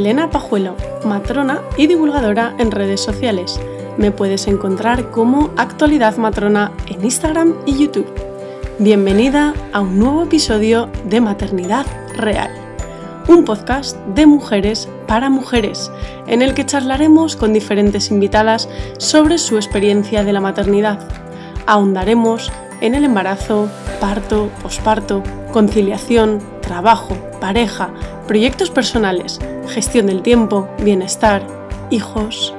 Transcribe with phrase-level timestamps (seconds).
[0.00, 3.60] Elena Pajuelo, matrona y divulgadora en redes sociales.
[3.98, 8.10] Me puedes encontrar como Actualidad Matrona en Instagram y YouTube.
[8.78, 11.84] Bienvenida a un nuevo episodio de Maternidad
[12.16, 12.50] Real,
[13.28, 15.92] un podcast de mujeres para mujeres,
[16.26, 21.06] en el que charlaremos con diferentes invitadas sobre su experiencia de la maternidad.
[21.66, 23.68] Ahondaremos en el embarazo,
[24.00, 27.90] parto, posparto, conciliación, trabajo, pareja,
[28.30, 31.44] proyectos personales, gestión del tiempo, bienestar,
[31.90, 32.54] hijos.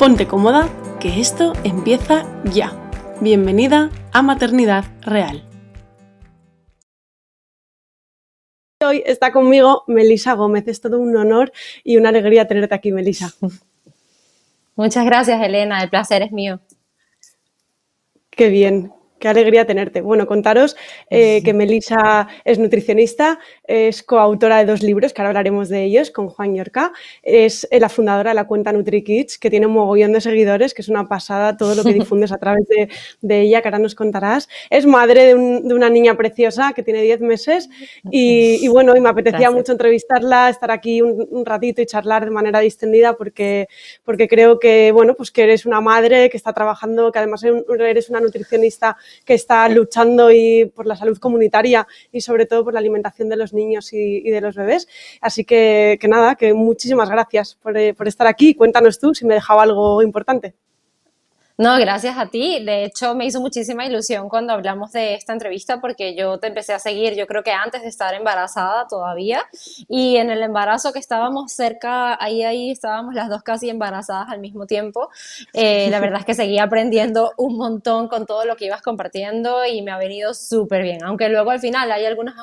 [0.00, 2.72] Ponte cómoda, que esto empieza ya.
[3.20, 5.48] Bienvenida a Maternidad Real.
[8.80, 10.66] Hoy está conmigo Melisa Gómez.
[10.66, 11.52] Es todo un honor
[11.84, 13.32] y una alegría tenerte aquí, Melisa.
[14.74, 15.84] Muchas gracias, Elena.
[15.84, 16.58] El placer es mío.
[18.28, 18.92] Qué bien.
[19.20, 20.00] Qué alegría tenerte.
[20.00, 20.76] Bueno, contaros
[21.10, 23.38] eh, que Melisa es nutricionista,
[23.70, 26.92] es coautora de dos libros, que ahora hablaremos de ellos, con Juan Yorca.
[27.22, 30.82] Es eh, la fundadora de la cuenta NutriKids, que tiene un mogollón de seguidores, que
[30.82, 34.48] es una pasada todo lo que difundes a través de, ella, que ahora nos contarás.
[34.70, 37.68] Es madre de, una niña preciosa que tiene 10 meses
[38.10, 42.60] y, bueno, y me apetecía mucho entrevistarla, estar aquí un, ratito y charlar de manera
[42.60, 43.68] distendida porque,
[44.04, 48.10] porque creo que, bueno, pues que eres una madre que está trabajando, que además eres
[48.10, 52.80] una nutricionista que está luchando y por la salud comunitaria y sobre todo por la
[52.80, 53.59] alimentación de los niños
[53.92, 54.88] y, de los bebés.
[55.20, 58.54] Así que, nada, que muchísimas gracias por, eh, por estar aquí.
[58.54, 60.54] Cuéntanos tú si me he dejado algo importante.
[61.60, 62.64] No, gracias a ti.
[62.64, 66.72] De hecho, me hizo muchísima ilusión cuando hablamos de esta entrevista porque yo te empecé
[66.72, 69.44] a seguir, yo creo que antes de estar embarazada todavía.
[69.86, 74.40] Y en el embarazo que estábamos cerca, ahí, ahí estábamos las dos casi embarazadas al
[74.40, 75.10] mismo tiempo.
[75.52, 79.66] Eh, la verdad es que seguí aprendiendo un montón con todo lo que ibas compartiendo
[79.66, 81.04] y me ha venido súper bien.
[81.04, 82.34] Aunque luego al final hay alguna,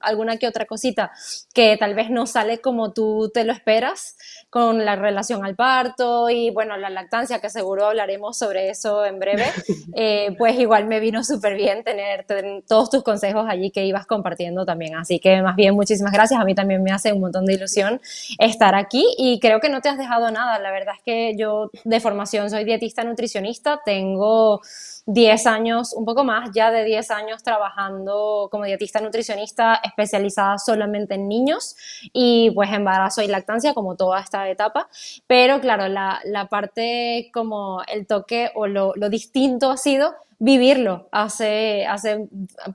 [0.00, 1.12] alguna que otra cosita
[1.52, 4.16] que tal vez no sale como tú te lo esperas
[4.54, 9.18] con la relación al parto y bueno, la lactancia que seguro hablaremos sobre eso en
[9.18, 9.46] breve,
[9.96, 12.24] eh, pues igual me vino súper bien tener,
[12.64, 14.94] todos tus consejos allí que ibas compartiendo también.
[14.94, 16.40] Así que más bien muchísimas gracias.
[16.40, 18.00] A mí también me hace un montón de ilusión
[18.38, 20.60] estar aquí y creo que no te has dejado nada.
[20.60, 24.60] La verdad es que yo de formación soy dietista nutricionista, tengo
[25.06, 31.14] 10 años, un poco más ya de 10 años trabajando como dietista nutricionista especializada solamente
[31.14, 31.76] en niños
[32.12, 34.88] y pues embarazo y lactancia como toda esta etapa.
[35.26, 41.08] Pero claro, la, la parte como el toque o lo, lo, distinto ha sido vivirlo
[41.12, 42.26] hace, hace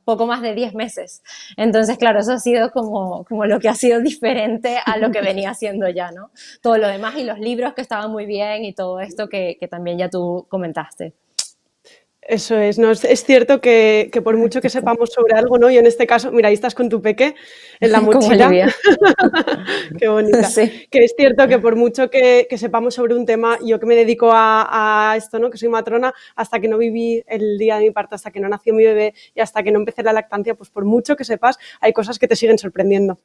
[0.06, 1.23] poco más de 10 meses.
[1.57, 5.22] Entonces, claro, eso ha sido como, como lo que ha sido diferente a lo que
[5.22, 6.31] venía haciendo ya, ¿no?
[6.61, 9.67] Todo lo demás y los libros que estaban muy bien y todo esto que, que
[9.67, 11.16] también ya tú comentaste.
[12.22, 15.69] Eso es, no, es, cierto que, por mucho que sepamos sobre algo, ¿no?
[15.69, 17.34] Y en este caso, mira, ahí estás con tu peque
[17.80, 18.50] en la mochila.
[19.97, 20.47] Qué bonita.
[20.91, 24.29] Que es cierto que por mucho que, sepamos sobre un tema, yo que me dedico
[24.31, 25.50] a, esto, ¿no?
[25.50, 28.50] Que soy matrona, hasta que no viví el día de mi parto, hasta que no
[28.50, 31.58] nació mi bebé y hasta que no empecé la lactancia, pues por mucho que sepas,
[31.79, 33.18] hay cosas que te siguen sorprendiendo.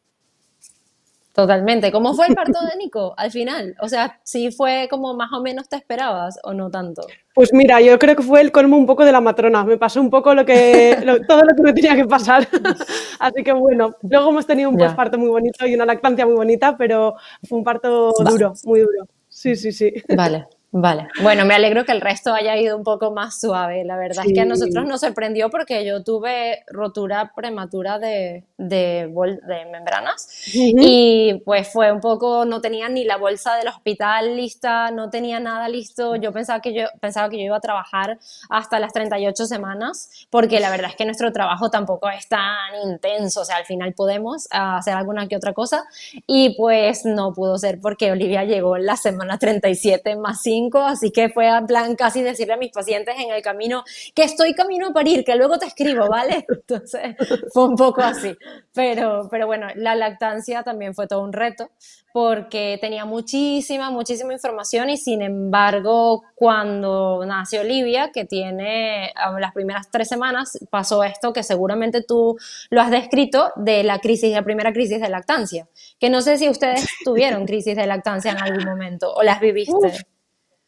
[1.35, 1.91] Totalmente.
[1.91, 3.75] ¿Cómo fue el parto de Nico al final?
[3.81, 7.03] O sea, ¿sí fue como más o menos te esperabas o no tanto?
[7.35, 9.65] Pues mira, yo creo que fue el colmo un poco de la matrona.
[9.65, 10.97] Me pasó un poco lo que,
[11.27, 12.47] todo lo que me tenía que pasar.
[13.19, 16.77] Así que bueno, luego hemos tenido un posparto muy bonito y una lactancia muy bonita,
[16.77, 17.17] pero
[17.49, 19.09] fue un parto duro, muy duro.
[19.29, 19.93] Sí, sí, sí.
[20.17, 20.47] Vale.
[20.77, 23.85] Vale, bueno, me alegro que el resto haya ido un poco más suave.
[23.85, 29.09] La verdad es que a nosotros nos sorprendió porque yo tuve rotura prematura de, de,
[29.47, 34.91] de membranas y pues fue un poco, no tenía ni la bolsa del hospital lista,
[34.91, 36.17] no tenía nada listo.
[36.17, 38.19] Yo pensaba que yo, pensaba que yo iba a trabajar
[38.51, 43.43] hasta las 38 semanas porque la verdad es que nuestro trabajo tampoco es tan intenso.
[43.43, 45.85] O sea, al final podemos hacer alguna que otra cosa
[46.27, 51.11] y pues no pudo ser porque Olivia llegó en la semana 37 más 5 así
[51.11, 53.85] que fue a plan casi decirle a mis pacientes en el camino
[54.15, 56.45] que estoy camino a parir, que luego te escribo, ¿vale?
[56.49, 57.17] Entonces
[57.53, 58.37] fue un poco así.
[58.73, 61.71] Pero, pero bueno, la lactancia también fue todo un reto
[62.15, 69.91] porque tenía muchísima, muchísima información y sin embargo cuando nació Olivia, que tiene las primeras
[69.91, 72.37] tres semanas, pasó esto que seguramente tú
[72.71, 75.67] lo has descrito de la crisis, la primera crisis de lactancia,
[75.99, 80.07] que no sé si ustedes tuvieron crisis de lactancia en algún momento o las viviste.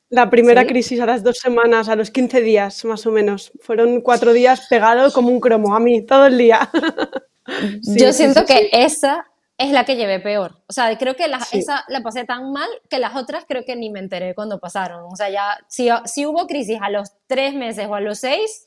[0.08, 3.52] La primera crisis a las dos semanas, a los 15 días más o menos.
[3.60, 6.70] Fueron cuatro días pegado como un cromo a mí, todo el día.
[7.82, 9.26] Yo siento que esa
[9.58, 10.62] es la que llevé peor.
[10.68, 13.90] O sea, creo que esa la pasé tan mal que las otras creo que ni
[13.90, 15.04] me enteré cuando pasaron.
[15.10, 18.66] O sea, ya, si, si hubo crisis a los tres meses o a los seis,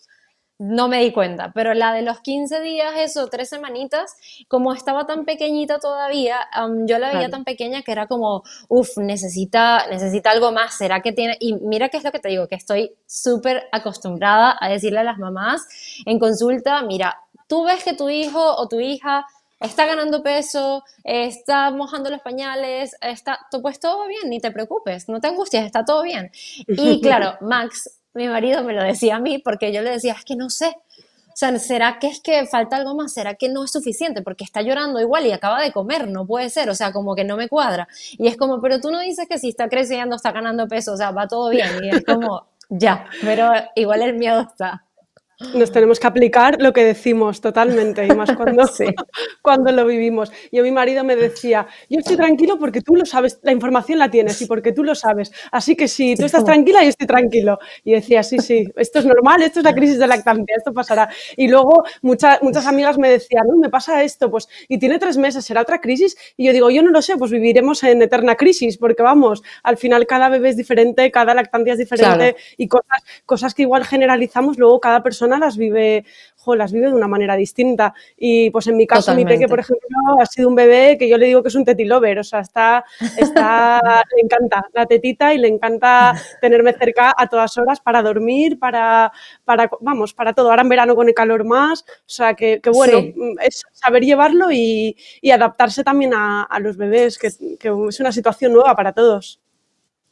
[0.59, 4.17] no me di cuenta, pero la de los 15 días, eso, tres semanitas,
[4.49, 6.37] como estaba tan pequeñita todavía,
[6.85, 11.13] yo la veía tan pequeña que era como, uff, necesita, necesita algo más, ¿será que
[11.13, 11.37] tiene?
[11.39, 15.03] Y mira qué es lo que te digo, que estoy súper acostumbrada a decirle a
[15.03, 15.65] las mamás
[16.05, 17.17] en consulta, mira,
[17.47, 19.25] tú ves que tu hijo o tu hija
[19.61, 25.21] está ganando peso, está mojando los pañales, está, pues todo bien, ni te preocupes, no
[25.21, 26.31] te angusties, está todo bien.
[26.67, 30.25] Y claro, Max mi marido me lo decía a mí porque yo le decía, es
[30.25, 30.75] que no sé.
[31.29, 33.13] O sea, ¿será que es que falta algo más?
[33.13, 34.21] ¿Será que no es suficiente?
[34.21, 37.23] Porque está llorando igual y acaba de comer, no puede ser, o sea, como que
[37.23, 37.87] no me cuadra.
[38.17, 40.97] Y es como, pero tú no dices que si está creciendo, está ganando peso, o
[40.97, 41.81] sea, va todo bien.
[41.81, 44.83] Y es como, ya, pero igual el miedo está.
[45.53, 48.63] Nos tenemos que aplicar lo que decimos totalmente, y más cuando,
[49.41, 50.29] cuando lo vivimos.
[50.51, 54.11] Yo, mi marido me decía, yo estoy tranquilo porque tú lo sabes, la información la
[54.11, 55.31] tienes y porque tú lo sabes.
[55.49, 57.57] Así que si tú estás tranquila, yo estoy tranquilo.
[57.85, 61.09] Y decía, sí, sí, esto es normal, esto es la crisis de lactancia, esto pasará.
[61.37, 65.17] Y luego muchas muchas amigas me decían, no, me pasa esto, pues, y tiene tres
[65.17, 66.17] meses, ¿será otra crisis?
[66.35, 69.77] Y yo digo, yo no lo sé, pues viviremos en eterna crisis, porque vamos, al
[69.77, 74.57] final cada bebé es diferente, cada lactancia es diferente y cosas, cosas que igual generalizamos,
[74.57, 76.05] luego cada persona las vive,
[76.55, 77.93] las vive de una manera distinta.
[78.17, 79.87] Y pues en mi caso, mi peque, por ejemplo,
[80.19, 82.83] ha sido un bebé que yo le digo que es un tetilover, o sea, está,
[83.17, 83.79] está,
[84.15, 89.11] le encanta la tetita y le encanta tenerme cerca a todas horas para dormir, para,
[89.45, 90.49] para vamos, para todo.
[90.49, 92.99] Ahora en verano con el calor más, o sea, que, bueno,
[93.41, 94.95] es saber llevarlo y,
[95.31, 99.39] adaptarse también a, los bebés, que es una situación nueva para todos.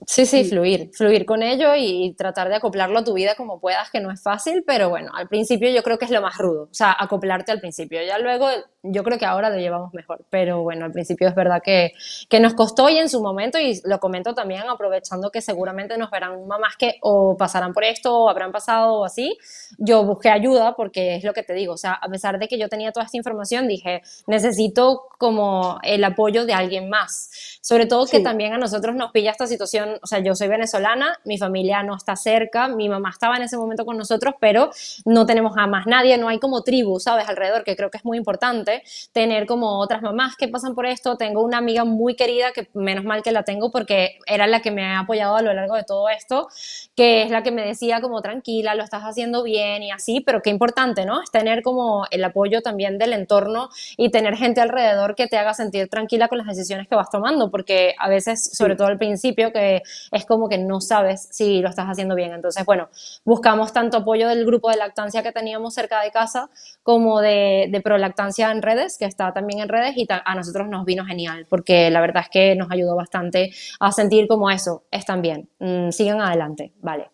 [0.05, 3.89] Sí, sí, fluir, fluir con ello y tratar de acoplarlo a tu vida como puedas,
[3.89, 6.63] que no es fácil, pero bueno, al principio yo creo que es lo más rudo,
[6.71, 7.99] o sea, acoplarte al principio.
[8.05, 8.47] Ya luego
[8.91, 11.93] yo creo que ahora lo llevamos mejor, pero bueno, al principio es verdad que,
[12.29, 16.11] que nos costó y en su momento, y lo comento también aprovechando que seguramente nos
[16.11, 19.37] verán mamás que o pasarán por esto o habrán pasado o así,
[19.77, 22.57] yo busqué ayuda porque es lo que te digo, o sea, a pesar de que
[22.57, 27.29] yo tenía toda esta información, dije, necesito como el apoyo de alguien más,
[27.61, 31.17] sobre todo que también a nosotros nos pilla esta situación, o sea, yo soy venezolana,
[31.25, 34.69] mi familia no está cerca, mi mamá estaba en ese momento con nosotros, pero
[35.05, 37.27] no tenemos a más nadie, no hay como tribu, ¿sabes?
[37.27, 38.76] Alrededor, que creo que es muy importante
[39.11, 41.17] tener como otras mamás que pasan por esto.
[41.17, 44.71] Tengo una amiga muy querida, que menos mal que la tengo porque era la que
[44.71, 46.47] me ha apoyado a lo largo de todo esto,
[46.95, 50.41] que es la que me decía como tranquila, lo estás haciendo bien y así, pero
[50.41, 51.21] qué importante, ¿no?
[51.21, 55.53] Es tener como el apoyo también del entorno y tener gente alrededor que te haga
[55.53, 59.51] sentir tranquila con las decisiones que vas tomando, porque a veces, sobre todo al principio,
[59.51, 59.81] que
[60.11, 62.33] es como que no sabes si lo estás haciendo bien.
[62.33, 62.89] Entonces, bueno,
[63.25, 66.49] buscamos tanto apoyo del grupo de lactancia que teníamos cerca de casa
[66.83, 70.85] como de, de prolactancia en redes, que está también en redes, y a nosotros nos
[70.85, 75.21] vino genial, porque la verdad es que nos ayudó bastante a sentir como eso, están
[75.21, 77.09] bien, mm, sigan adelante, vale.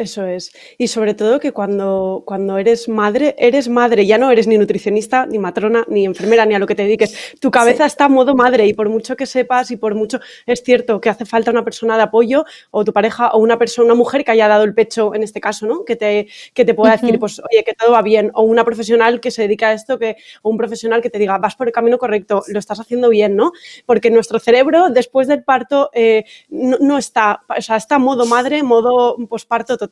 [0.00, 0.50] Eso es.
[0.78, 5.26] Y sobre todo que cuando, cuando eres madre, eres madre, ya no eres ni nutricionista,
[5.26, 7.36] ni matrona, ni enfermera, ni a lo que te dediques.
[7.38, 10.62] Tu cabeza está en modo madre y por mucho que sepas y por mucho es
[10.62, 13.94] cierto que hace falta una persona de apoyo o tu pareja o una persona, una
[13.94, 15.84] mujer que haya dado el pecho en este caso, ¿no?
[15.84, 18.30] Que te, que te pueda decir, pues, oye, que todo va bien.
[18.32, 21.36] O una profesional que se dedica a esto, que, o un profesional que te diga,
[21.36, 23.52] vas por el camino correcto, lo estás haciendo bien, ¿no?
[23.84, 28.62] Porque nuestro cerebro, después del parto, eh, no, no, está, o sea, está modo madre,
[28.62, 29.89] modo posparto total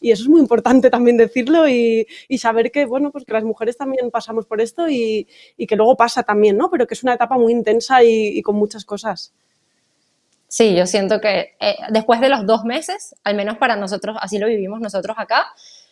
[0.00, 2.06] y eso es muy importante también decirlo y,
[2.38, 5.26] saber que, bueno, pues que las mujeres también pasamos por esto y,
[5.68, 6.70] que luego pasa también, ¿no?
[6.70, 9.32] Pero que es una etapa muy intensa y, con muchas cosas.
[10.48, 14.38] Sí, yo siento que eh, después de los dos meses, al menos para nosotros, así
[14.38, 15.46] lo vivimos nosotros acá,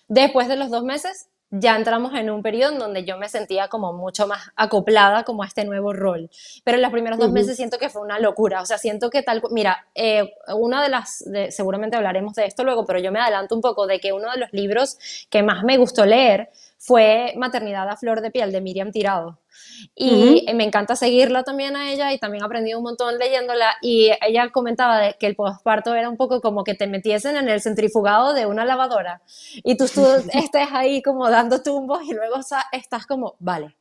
[0.09, 3.69] después de los dos meses ya entramos en un periodo en donde yo me sentía
[3.69, 6.31] como mucho más acoplada como a este nuevo rol.
[6.65, 8.61] Pero en los primeros dos meses siento que fue una locura.
[8.61, 9.43] O sea, siento que tal...
[9.51, 11.25] Mira, eh, una de las...
[11.51, 14.39] seguramente hablaremos de esto luego, pero yo me adelanto un poco de que uno de
[14.39, 14.99] los libros
[15.31, 19.41] que más me gustó leer fue Maternidad a Flor de Piel de Miriam Tirado.
[19.95, 24.11] Y me encanta seguirla también a ella y también he aprendido un montón leyéndola y
[24.21, 27.61] ella comentaba de que el posparto era un poco como que te metiesen en el
[27.61, 29.23] centrifugado de una lavadora
[29.55, 32.37] y tú, tú estés ahí como dando tumbos y luego
[32.73, 33.78] estás como, vale,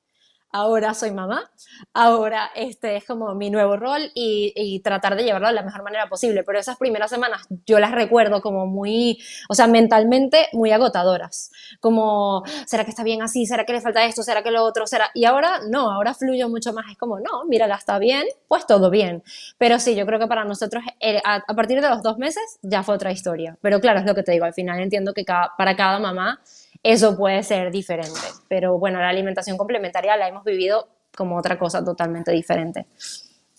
[0.51, 1.49] ahora soy mamá,
[1.93, 6.07] ahora este es como mi nuevo rol y, tratar de llevarlo de la mejor manera
[6.07, 6.43] posible.
[6.43, 11.51] Pero esas primeras semanas yo las recuerdo como muy, o sea, mentalmente muy agotadoras.
[11.79, 13.45] Como, ¿será que está bien así?
[13.45, 14.23] ¿Será que le falta esto?
[14.23, 14.87] ¿Será que lo otro?
[14.87, 15.09] ¿Será?
[15.13, 16.85] Y ahora no, ahora fluyo mucho más.
[16.91, 19.23] Es como, no, mira, está bien, pues todo bien.
[19.57, 22.83] Pero sí, yo creo que para nosotros, eh, a, partir de los dos meses, ya
[22.83, 23.57] fue otra historia.
[23.61, 26.39] Pero claro, es lo que te digo, al final entiendo que para cada mamá
[26.83, 28.19] eso puede ser diferente.
[28.47, 32.85] Pero bueno, la alimentación complementaria la hemos vivido como otra cosa totalmente diferente.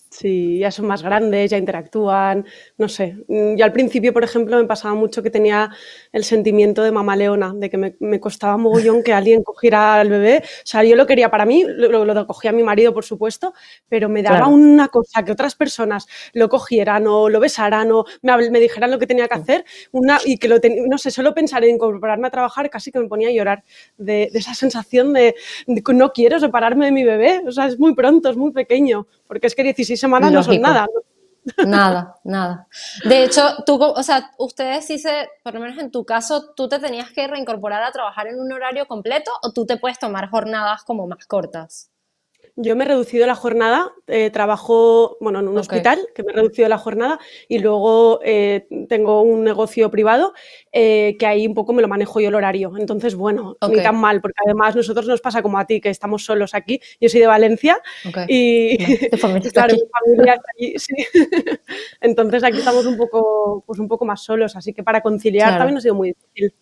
[0.09, 2.45] Sí, ya son más grandes, ya interactúan,
[2.77, 3.15] no sé.
[3.27, 5.69] Mm, yo al principio, por ejemplo, me pasaba mucho que tenía
[6.11, 10.09] el sentimiento de mamá leona, de que me, me costaba mogollón que alguien cogiera al
[10.09, 10.43] bebé.
[10.43, 13.53] O sea, yo lo quería para mí, lo, lo cogía a mi marido, por supuesto,
[13.87, 18.49] pero me daba una cosa que otras personas lo cogieran o lo besaran o me,
[18.49, 21.63] me dijeran lo que tenía que hacer una, y que lo no sé, solo pensar
[21.63, 23.63] en incorporarme a trabajar casi que me ponía a llorar
[23.97, 25.35] de, esa sensación de,
[25.67, 27.41] de, que no quiero separarme de mi bebé.
[27.47, 30.61] O sea, es muy pronto, es muy pequeño, porque es que 16 semanas no son
[30.61, 30.87] nada.
[31.61, 32.67] Nada, nada.
[33.05, 36.67] De hecho, tú, o sea, ustedes sí se, por lo menos en tu caso, tú
[36.69, 40.29] te tenías que reincorporar a trabajar en un horario completo o tú te puedes tomar
[40.29, 41.91] jornadas como más cortas.
[42.61, 46.35] Yo me he reducido la jornada, eh, trabajo bueno, en un hospital, que me he
[46.35, 47.17] reducido la jornada,
[47.47, 50.33] y luego eh, tengo un negocio privado
[50.73, 52.73] eh, que ahí un poco me lo manejo yo el horario.
[52.77, 56.25] Entonces, bueno, ni tan mal, porque además nosotros nos pasa como a ti, que estamos
[56.25, 56.81] solos aquí.
[56.99, 57.79] Yo soy de Valencia
[58.27, 58.77] y
[59.53, 60.95] claro, mi familia está allí, sí.
[62.01, 65.77] Entonces aquí estamos un poco, pues un poco más solos, así que para conciliar también
[65.77, 66.53] ha sido muy difícil.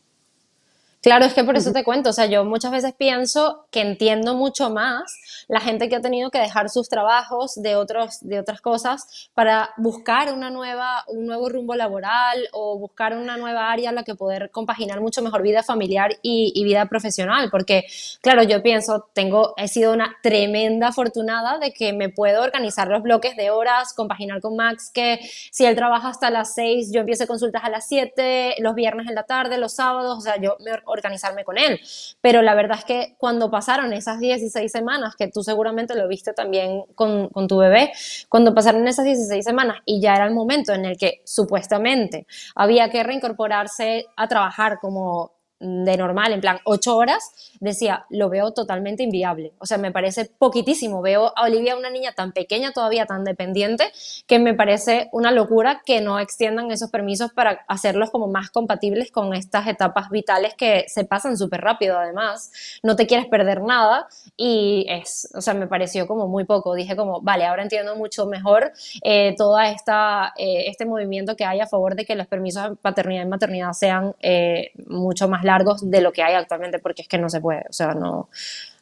[1.07, 4.35] Claro, es que por eso te cuento, o sea, yo muchas veces pienso que entiendo
[4.35, 5.03] mucho más
[5.47, 9.69] la gente que ha tenido que dejar sus trabajos de, otros, de otras cosas para
[9.77, 14.15] buscar una nueva, un nuevo rumbo laboral o buscar una nueva área en la que
[14.15, 17.47] poder compaginar mucho mejor vida familiar y, vida profesional.
[17.49, 17.85] Porque,
[18.19, 23.01] claro, yo pienso, tengo, he sido una tremenda afortunada de que me puedo organizar los
[23.01, 25.21] bloques de horas, compaginar con Max, que
[25.51, 29.15] si él trabaja hasta las 6, yo empiezo consultas a las 7, los viernes en
[29.15, 31.79] la tarde, los sábados, o sea, yo me organizarme con él.
[32.21, 36.33] Pero la verdad es que cuando pasaron esas 16 semanas que tú seguramente lo viste
[36.33, 37.91] también con, con tu bebé,
[38.29, 42.89] cuando pasaron esas 16 semanas y ya era el momento en el que supuestamente había
[42.89, 49.03] que reincorporarse a trabajar como de normal, en plan ocho horas, decía, lo veo totalmente
[49.03, 49.53] inviable.
[49.59, 51.01] O sea, me parece poquitísimo.
[51.01, 53.91] Veo a Olivia una niña tan pequeña, todavía tan dependiente,
[54.27, 59.11] que me parece una locura que no extiendan esos permisos para hacerlos como más compatibles
[59.11, 62.51] con estas etapas vitales que se pasan súper rápido además.
[62.83, 66.75] No te quieres perder nada y es, o sea, me pareció como muy poco.
[66.75, 68.71] Dije como, vale, ahora entiendo mucho mejor
[69.03, 73.23] eh, todo eh, este movimiento que hay a favor de que los permisos de paternidad
[73.23, 77.17] y maternidad sean eh, mucho más largos de lo que hay actualmente, porque es que
[77.17, 78.29] no se puede, o sea, no,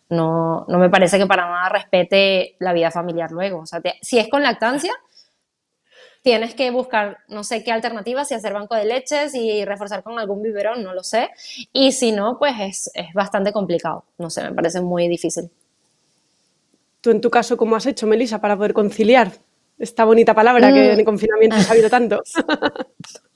[0.09, 3.59] no, no me parece que para nada respete la vida familiar luego.
[3.59, 4.93] O sea, si es con lactancia,
[6.21, 10.19] tienes que buscar no sé qué alternativas, si hacer banco de leches y reforzar con
[10.19, 11.29] algún biberón, no lo sé.
[11.71, 14.05] Y si no, pues es, es bastante complicado.
[14.17, 15.49] No sé, me parece muy difícil.
[17.01, 19.31] ¿Tú en tu caso cómo has hecho, Melissa, para poder conciliar
[19.77, 20.93] esta bonita palabra que mm.
[20.93, 22.23] en el confinamiento ha habido tanto?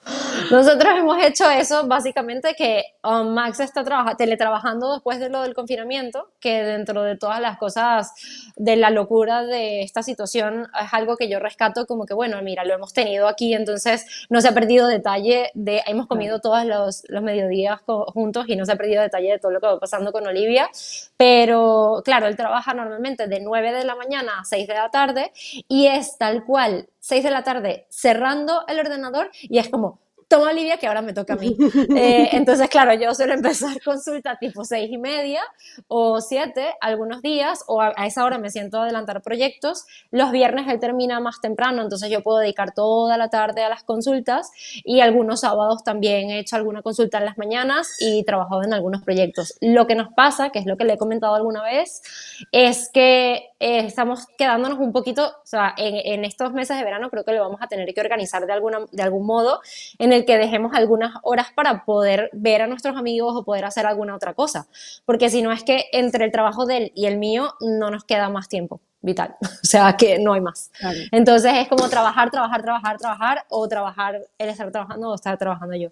[0.52, 3.84] Nosotros hemos hecho eso básicamente que um, Max está
[4.18, 8.14] teletrabajando después de lo del confinamiento, que dentro de todas las cosas
[8.56, 12.66] de la locura de esta situación es algo que yo rescato como que, bueno, mira,
[12.66, 17.04] lo hemos tenido aquí, entonces no se ha perdido detalle de, hemos comido todos los,
[17.10, 20.12] los mediodías juntos y no se ha perdido detalle de todo lo que va pasando
[20.12, 20.70] con Olivia,
[21.18, 25.32] pero claro, él trabaja normalmente de 9 de la mañana a 6 de la tarde
[25.68, 29.99] y es tal cual 6 de la tarde cerrando el ordenador y es como,
[30.30, 31.58] toma Olivia, que ahora me toca a mí.
[31.96, 35.42] Eh, entonces, claro, yo suelo empezar consulta tipo seis y media
[35.88, 39.86] o siete algunos días, o a, esa hora me siento a adelantar proyectos.
[40.12, 43.84] Los viernes él termina más temprano, entonces yo puedo dedicar toda la tarde a las
[43.84, 44.52] consultas
[44.84, 49.02] y algunos sábados también he hecho alguna consulta en las mañanas y trabajado en algunos
[49.02, 49.56] proyectos.
[49.62, 52.04] Lo que nos pasa, que es lo que le he comentado alguna vez,
[52.52, 57.10] es que eh, estamos quedándonos un poquito, o sea, en, en, estos meses de verano
[57.10, 59.60] creo que lo vamos a tener que organizar de, alguna, de algún modo
[59.98, 63.86] en el que dejemos algunas horas para poder ver a nuestros amigos o poder hacer
[63.86, 64.68] alguna otra cosa.
[65.06, 68.04] Porque si no es que entre el trabajo de él y el mío no nos
[68.04, 69.36] queda más tiempo vital.
[69.64, 70.72] O sea, que no hay más.
[71.12, 75.76] Entonces es como trabajar, trabajar, trabajar, trabajar o trabajar, él estar trabajando o estar trabajando
[75.76, 75.90] yo.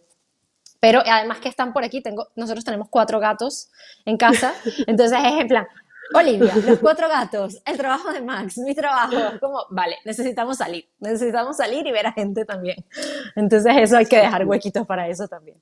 [0.79, 3.69] Pero además que están por aquí, tengo, nosotros tenemos cuatro gatos
[4.05, 4.53] en casa,
[4.87, 5.67] entonces es en plan,
[6.13, 11.57] Olivia, los cuatro gatos, el trabajo de Max, mi trabajo, como, vale, necesitamos salir, necesitamos
[11.57, 12.77] salir y ver a gente también.
[13.35, 15.61] Entonces eso hay que dejar huequitos para eso también.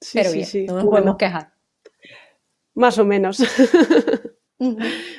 [0.00, 1.52] Sí, Pero bien, sí, no nos podemos quejar.
[2.74, 3.38] Más o menos.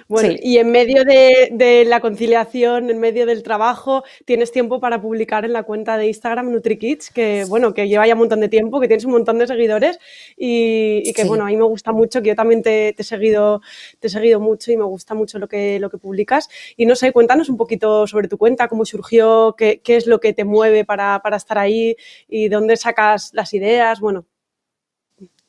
[0.08, 5.46] Bueno, y en medio de, la conciliación, en medio del trabajo, tienes tiempo para publicar
[5.46, 8.79] en la cuenta de Instagram NutriKids, que bueno, que lleva ya un montón de tiempo,
[8.79, 10.00] que tienes un montón de seguidores
[10.36, 13.62] y, que bueno, a mí me gusta mucho, que yo también te, he seguido,
[14.00, 16.50] te he seguido mucho y me gusta mucho lo que, lo que publicas.
[16.75, 20.20] Y no sé, cuéntanos un poquito sobre tu cuenta, cómo surgió, qué, qué es lo
[20.20, 21.96] que te mueve para, para estar ahí
[22.27, 24.25] y dónde sacas las ideas, bueno.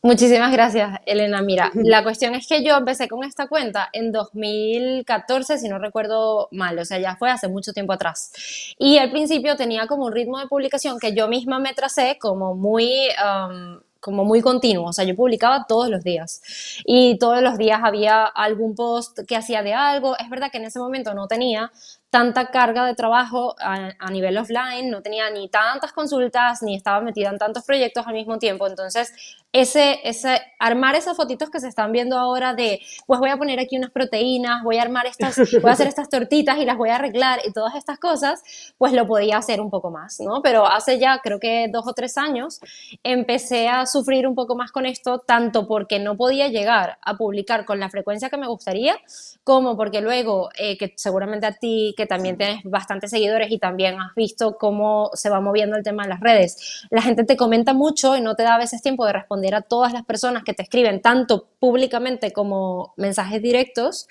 [0.01, 1.43] Muchísimas gracias, Elena.
[1.43, 6.49] Mira, la cuestión es que yo empecé con esta cuenta en 2014, si no recuerdo
[6.53, 8.31] mal, o sea, ya fue hace mucho tiempo atrás.
[8.79, 12.55] Y al principio tenía como un ritmo de publicación que yo misma me tracé como
[12.55, 13.09] muy...
[13.23, 16.41] Um, como muy continuo, o sea, yo publicaba todos los días
[16.85, 20.17] y todos los días había algún post que hacía de algo.
[20.19, 21.73] Es verdad que en ese momento no tenía
[22.11, 27.29] tanta carga de trabajo a, nivel offline, no tenía ni tantas consultas, ni estaba metida
[27.29, 28.67] en tantos proyectos al mismo tiempo.
[28.67, 29.13] Entonces,
[29.53, 33.61] ese, ese, armar esas fotitos que se están viendo ahora de, pues voy a poner
[33.61, 36.91] aquí unas proteínas, voy a armar estas, voy a hacer estas tortitas y las voy
[36.91, 38.43] a arreglar y todas estas cosas,
[38.79, 40.41] pues lo podía hacer un poco más, ¿no?
[40.43, 42.61] Pero hace ya creo que dos o tres años
[43.03, 47.67] empecé a sufrir un poco más con esto, tanto porque no podía llegar a publicar
[47.67, 48.97] con la frecuencia que me gustaría,
[49.45, 54.01] como porque luego, eh, que seguramente a ti que también tienes bastantes seguidores y también
[54.01, 56.87] has visto cómo se va moviendo el tema de las redes.
[56.91, 59.63] La gente te comenta mucho y no te da a veces tiempo de responder a
[59.63, 64.07] todas las personas que te escriben, tanto públicamente como mensajes directos.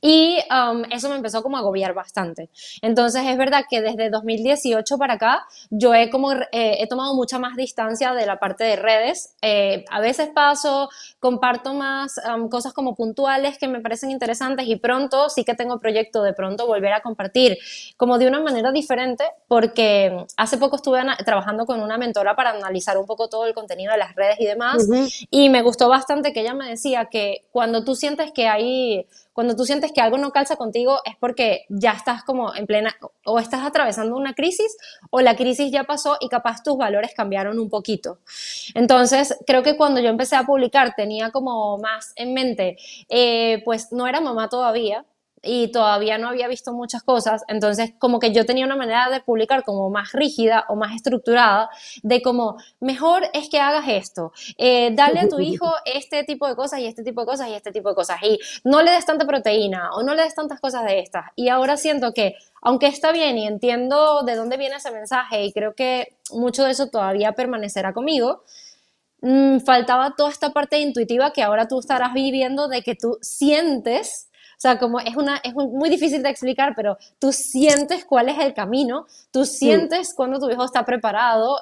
[0.00, 2.50] Y um, eso me empezó como a agobiar bastante.
[2.82, 7.40] Entonces es verdad que desde 2018 para acá yo he como eh, he tomado mucha
[7.40, 9.34] más distancia de la parte de redes.
[9.42, 10.88] Eh, a veces paso,
[11.18, 15.80] comparto más um, cosas como puntuales que me parecen interesantes y pronto sí que tengo
[15.80, 17.23] proyecto de pronto volver a compartir
[17.96, 22.98] como de una manera diferente, porque hace poco estuve trabajando con una mentora para analizar
[22.98, 24.86] un poco todo el contenido de las redes y demás,
[25.30, 29.56] y me gustó bastante que ella me decía que cuando tú sientes que hay cuando
[29.56, 33.38] tú sientes que algo no calza contigo es porque ya estás como en plena, o
[33.40, 34.76] estás atravesando una crisis,
[35.10, 38.18] o la crisis ya pasó y capaz tus valores cambiaron un poquito.
[38.74, 42.76] Entonces, creo que cuando yo empecé a publicar tenía como más en mente,
[43.08, 45.04] eh, pues no era mamá todavía,
[45.44, 49.20] y todavía no había visto muchas cosas, entonces como que yo tenía una manera de
[49.20, 51.68] publicar como más rígida o más estructurada,
[52.02, 56.56] de como, mejor es que hagas esto, eh, dale a tu hijo este tipo de
[56.56, 59.04] cosas y este tipo de cosas y este tipo de cosas, y no le des
[59.04, 61.26] tanta proteína o no le des tantas cosas de estas.
[61.36, 65.52] Y ahora siento que, aunque está bien y entiendo de dónde viene ese mensaje y
[65.52, 68.42] creo que mucho de eso todavía permanecerá conmigo,
[69.20, 74.30] mm, faltaba toda esta parte intuitiva que ahora tú estarás viviendo de que tú sientes
[74.64, 78.54] sea, como es, una, es muy difícil de explicar, pero tú sientes cuál es el
[78.54, 81.58] camino, tú sientes cuando tu hijo está preparado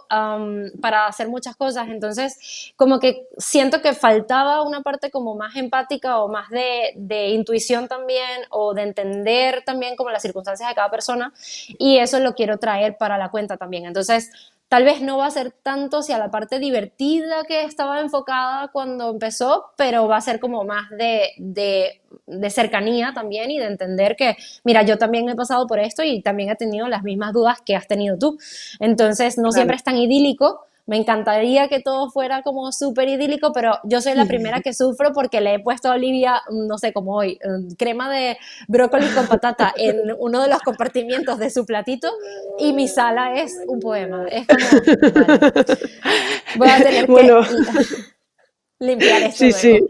[0.80, 1.88] para hacer muchas cosas.
[1.88, 7.30] Entonces, como que siento que faltaba una parte como más empática o más de, de
[7.30, 11.32] intuición también o de entender también como las circunstancias de cada persona
[11.78, 13.86] y eso lo quiero traer para la cuenta también.
[13.86, 14.30] Entonces,
[14.72, 19.10] Tal vez no va a ser tanto hacia la parte divertida que estaba enfocada cuando
[19.10, 22.00] empezó, pero va a ser como más de, de,
[22.48, 26.48] cercanía también y de entender que, mira, yo también he pasado por esto y también
[26.48, 28.38] he tenido las mismas dudas que has tenido tú.
[28.80, 33.78] Entonces, no siempre es tan idílico, me encantaría que todo fuera como súper idílico, pero
[33.84, 37.16] yo soy la primera que sufro porque le he puesto a Olivia, no sé, como
[37.16, 38.36] hoy, mm, crema de
[38.68, 42.12] brócoli con patata en uno de los compartimientos de su platito
[42.58, 44.26] y mi sala es un poema.
[44.28, 44.58] Es como,
[46.56, 47.40] voy a tener que
[48.78, 49.38] limpiar esto.
[49.46, 49.80] Sí, sí.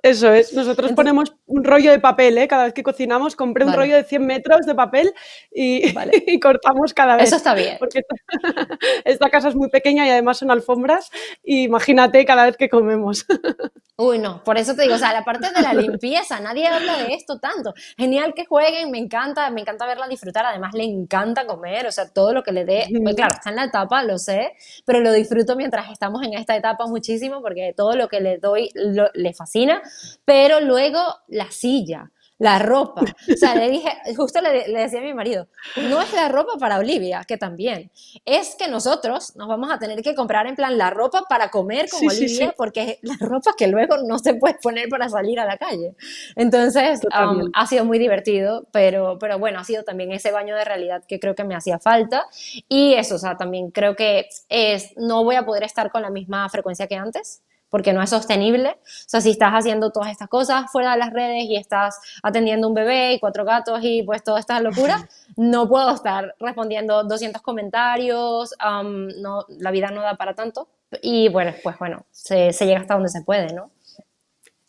[0.00, 2.48] Eso es, nosotros ponemos un rollo de papel, ¿eh?
[2.48, 5.12] cada vez que cocinamos, compré un rollo de 100 metros de papel
[5.52, 5.82] y,
[6.26, 7.26] y, cortamos cada vez.
[7.26, 7.76] Eso está bien.
[7.78, 8.02] Porque
[9.04, 11.10] esta, casa es muy pequeña y además son alfombras,
[11.44, 13.26] imagínate cada vez que comemos.
[13.96, 16.96] Uy, no, por eso te digo, o sea, la parte de la limpieza, nadie habla
[16.96, 17.74] de esto tanto.
[17.98, 22.08] Genial que jueguen, me encanta, me encanta verla disfrutar, además le encanta comer, o sea,
[22.08, 24.52] todo lo que le dé, pues claro, está en la etapa, lo sé,
[24.86, 28.70] pero lo disfruto mientras estamos en esta etapa muchísimo porque todo lo que le doy
[28.74, 29.82] le fascina
[30.24, 31.00] pero luego
[31.40, 33.02] la silla, la ropa.
[33.02, 35.46] O sea, le dije, justo le, decía a mi marido,
[35.88, 37.90] no es la ropa para Olivia, que también,
[38.24, 41.88] es que nosotros nos vamos a tener que comprar en plan la ropa para comer
[41.90, 45.44] con Olivia, porque es la ropa que luego no se puede poner para salir a
[45.44, 45.94] la calle.
[46.34, 50.64] Entonces, um, ha sido muy divertido, pero, pero bueno, ha sido también ese baño de
[50.64, 52.26] realidad que creo que me hacía falta.
[52.68, 56.10] Y eso, o sea, también creo que es, no voy a poder estar con la
[56.10, 58.70] misma frecuencia que antes porque no es sostenible.
[58.70, 62.68] O sea, si estás haciendo todas estas cosas fuera de las redes y estás atendiendo
[62.68, 67.40] un bebé y cuatro gatos y pues toda esta locura, no puedo estar respondiendo 200
[67.40, 70.68] comentarios, no, la vida no da para tanto.
[71.02, 73.70] Y bueno, pues bueno, se, llega hasta donde se puede, ¿no?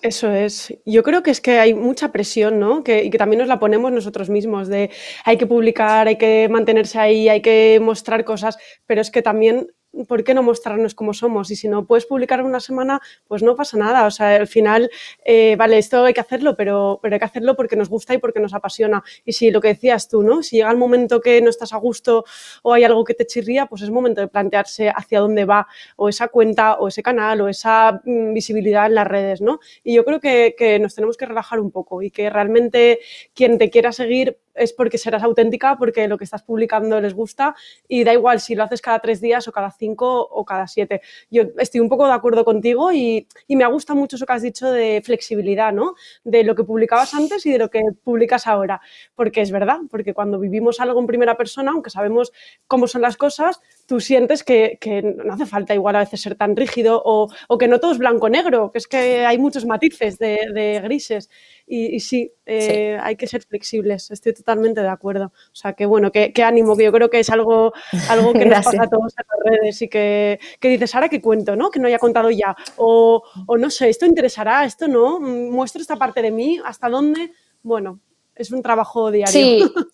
[0.02, 0.74] Eso es.
[0.86, 2.84] Yo creo que es que hay mucha presión, ¿no?
[2.84, 4.90] Que, y que también nos la ponemos nosotros mismos, de
[5.26, 9.68] hay que publicar, hay que mantenerse ahí, hay que mostrar cosas, pero es que también
[10.08, 11.52] ¿por qué no mostrarnos cómo somos?
[11.52, 14.06] Y si no puedes publicar una semana, pues no pasa nada.
[14.06, 14.90] O sea, al final,
[15.26, 18.40] eh, vale, esto hay que hacerlo, pero, hay que hacerlo porque nos gusta y porque
[18.40, 19.04] nos apasiona.
[19.26, 20.44] Y si lo que decías tú, ¿no?
[20.44, 22.26] Si llega el momento que no estás a gusto
[22.64, 26.10] o hay algo que te chirría, pues es momento de plantearse hacia dónde va o
[26.10, 29.60] esa cuenta o ese canal o esa mm, visibilidad en las redes, ¿no?
[29.84, 33.00] Y yo creo que nos tenemos que relajar un poco y que realmente
[33.34, 37.56] quien te quiera seguir es porque serás auténtica, porque lo que estás publicando les gusta
[37.88, 41.02] y da igual si lo haces cada tres días o cada cinco o cada siete.
[41.30, 44.42] Yo estoy un poco de acuerdo contigo y, y, me gusta mucho eso que has
[44.42, 45.96] dicho de flexibilidad, ¿no?
[46.24, 48.82] De lo que publicabas antes y de lo que publicas ahora,
[49.16, 52.32] porque es verdad, porque cuando vivimos algo en primera persona, aunque sabemos
[52.68, 56.36] cómo son las cosas, tú sientes que, que no hace falta igual a veces ser
[56.36, 60.18] tan rígido o, o que no todo es blanco-negro, que es que hay muchos matices
[60.18, 61.30] de, de grises
[61.68, 65.26] y, y sí, eh, sí, hay que ser flexibles, estoy totalmente de acuerdo.
[65.26, 67.74] O sea, que bueno, que, que ánimo, que yo creo que es algo,
[68.08, 71.20] algo que nos pasa a todos en las redes y que, que dices, ahora que
[71.20, 71.70] cuento, ¿no?
[71.70, 72.56] Que no haya contado ya.
[72.78, 77.34] O, o no sé, esto interesará, esto no, muestro esta parte de mí, hasta dónde.
[77.62, 78.00] Bueno,
[78.36, 79.34] es un trabajo diario.
[79.34, 79.62] Sí.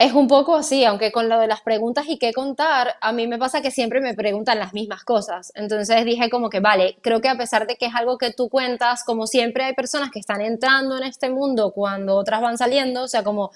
[0.00, 3.26] Es un poco así, aunque con lo de las preguntas y qué contar, a mí
[3.26, 5.52] me pasa que siempre me preguntan las mismas cosas.
[5.54, 8.48] Entonces dije como que, vale, creo que a pesar de que es algo que tú
[8.48, 13.02] cuentas, como siempre hay personas que están entrando en este mundo cuando otras van saliendo,
[13.02, 13.50] o sea, como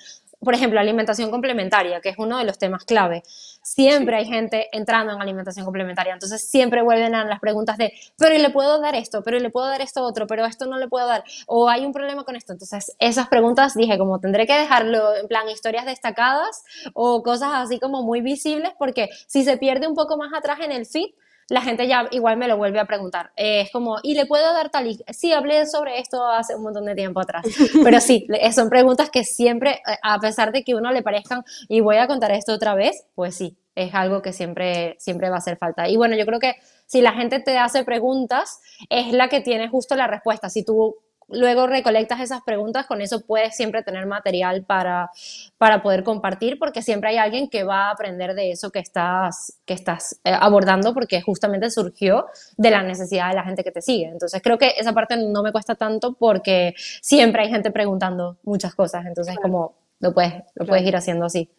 [0.45, 3.23] por ejemplo, alimentación complementaria, que es uno de los temas clave.
[3.67, 8.37] Siempre hay gente entrando en alimentación complementaria, entonces siempre vuelven a las preguntas de, pero
[8.37, 11.07] le puedo dar esto, pero le puedo dar esto otro, pero esto no le puedo
[11.07, 12.53] dar, o hay un problema con esto.
[12.53, 17.81] Entonces, esas preguntas dije, como tendré que dejarlo en plan historias destacadas o cosas así
[17.81, 21.09] como muy visibles, porque si se pierde un poco más atrás en el feed,
[21.49, 23.33] la gente ya igual me lo vuelve a preguntar.
[23.37, 24.87] Eh, es como, ¿y le puedo dar tal?
[24.87, 27.45] Y, sí, hablé sobre esto hace un montón de tiempo atrás.
[27.85, 31.81] Pero sí, son preguntas que siempre, eh, a pesar de que uno le parezcan, y
[31.81, 35.39] voy a contar esto otra vez, pues sí, es algo que siempre, siempre va a
[35.39, 35.89] hacer falta.
[35.89, 39.69] Y bueno, yo creo que si la gente te hace preguntas, es la que tiene
[39.69, 40.49] justo la respuesta.
[40.49, 40.97] Si tú
[41.29, 45.11] luego recolectas esas preguntas, con eso puedes siempre tener material para,
[45.59, 49.59] para poder compartir, porque siempre hay alguien que va a aprender de eso que estás,
[49.65, 53.83] que estás eh, abordando, porque justamente surgió de la necesidad de la gente que te
[53.83, 54.07] sigue.
[54.07, 58.75] Entonces creo que esa parte no me cuesta tanto porque siempre hay gente preguntando muchas
[58.75, 59.43] cosas, entonces claro.
[59.43, 60.69] como lo puedes, lo claro.
[60.69, 61.51] puedes ir haciendo así.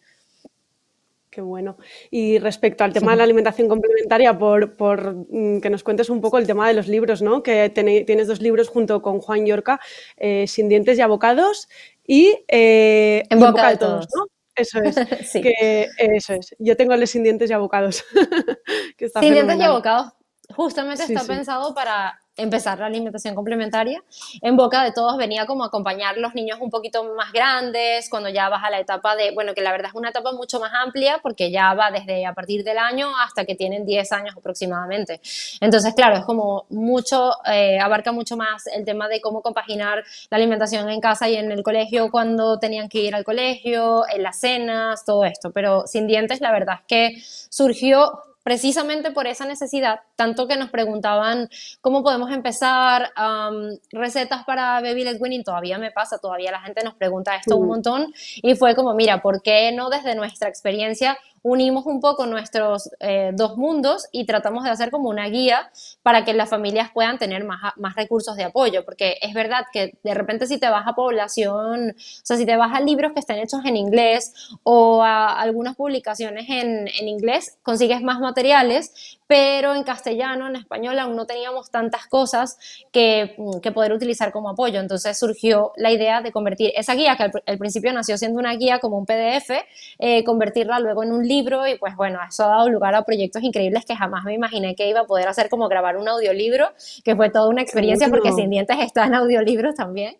[1.36, 1.76] Qué bueno.
[2.10, 3.10] Y respecto al tema sí.
[3.10, 6.72] de la alimentación complementaria, por, por, mm, que nos cuentes un poco el tema de
[6.72, 7.42] los libros, ¿no?
[7.42, 9.78] Que ten, tienes dos libros junto con Juan Yorca,
[10.16, 11.68] eh, Sin dientes y abocados
[12.06, 14.28] y eh, En boca, boca de, todos, ¿no?
[14.54, 14.94] Eso es.
[15.30, 15.42] sí.
[15.42, 16.56] que, eso es.
[16.58, 18.02] Yo tengo el de Sin dientes y abocados.
[18.96, 20.14] que está sin dientes y abocados.
[20.54, 24.02] Justamente sí, está pensado para empezar la alimentación complementaria.
[24.42, 28.48] En boca de todos venía como acompañar los niños un poquito más grandes, cuando ya
[28.48, 31.18] vas a la etapa de, bueno, que la verdad es una etapa mucho más amplia
[31.22, 35.20] porque ya va desde a partir del año hasta que tienen 10 años aproximadamente.
[35.60, 40.36] Entonces, claro, es como mucho, eh, abarca mucho más el tema de cómo compaginar la
[40.36, 44.40] alimentación en casa y en el colegio cuando tenían que ir al colegio, en las
[44.40, 45.50] cenas, todo esto.
[45.52, 50.70] Pero sin dientes, la verdad es que surgió precisamente por esa necesidad, tanto que nos
[50.70, 51.48] preguntaban
[51.80, 56.84] cómo podemos empezar um, recetas para baby led weaning, todavía me pasa, todavía la gente
[56.84, 61.18] nos pregunta esto un montón, y fue como, mira, ¿por qué no desde nuestra experiencia
[61.48, 65.70] unimos un poco nuestros eh, dos mundos y tratamos de hacer como una guía
[66.02, 69.96] para que las familias puedan tener más, más recursos de apoyo, porque es verdad que
[70.02, 73.20] de repente si te vas a población, o sea, si te vas a libros que
[73.20, 74.32] están hechos en inglés
[74.64, 80.98] o a algunas publicaciones en, en inglés, consigues más materiales, pero en castellano, en español,
[80.98, 82.58] aún no teníamos tantas cosas
[82.92, 84.80] que, que, poder utilizar como apoyo.
[84.80, 88.54] Entonces surgió la idea de convertir esa guía, que al, al principio nació siendo una
[88.54, 89.50] guía como un PDF,
[89.98, 93.42] eh, convertirla luego en un libro y pues bueno, eso ha dado lugar a proyectos
[93.42, 96.70] increíbles que jamás me imaginé que iba a poder hacer, como grabar un audiolibro,
[97.04, 100.16] que fue toda una experiencia porque Sin Dientes está en audiolibros también.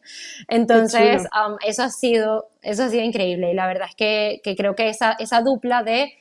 [0.48, 4.56] Entonces, um, eso, ha sido, eso ha sido increíble y la verdad es que, que
[4.56, 6.12] creo que esa, esa dupla de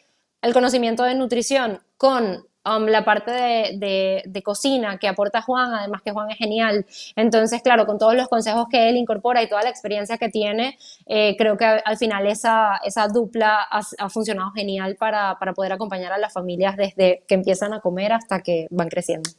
[0.42, 5.72] el conocimiento de nutrición con Um, la parte de, de, de, cocina que aporta Juan,
[5.72, 6.84] además que Juan es genial.
[7.16, 10.76] Entonces, claro, con todos los consejos que él incorpora y toda la experiencia que tiene,
[11.06, 15.74] eh, creo que al final esa, esa dupla ha, ha funcionado genial para, para, poder
[15.74, 19.30] acompañar a las familias desde que empiezan a comer hasta que van creciendo.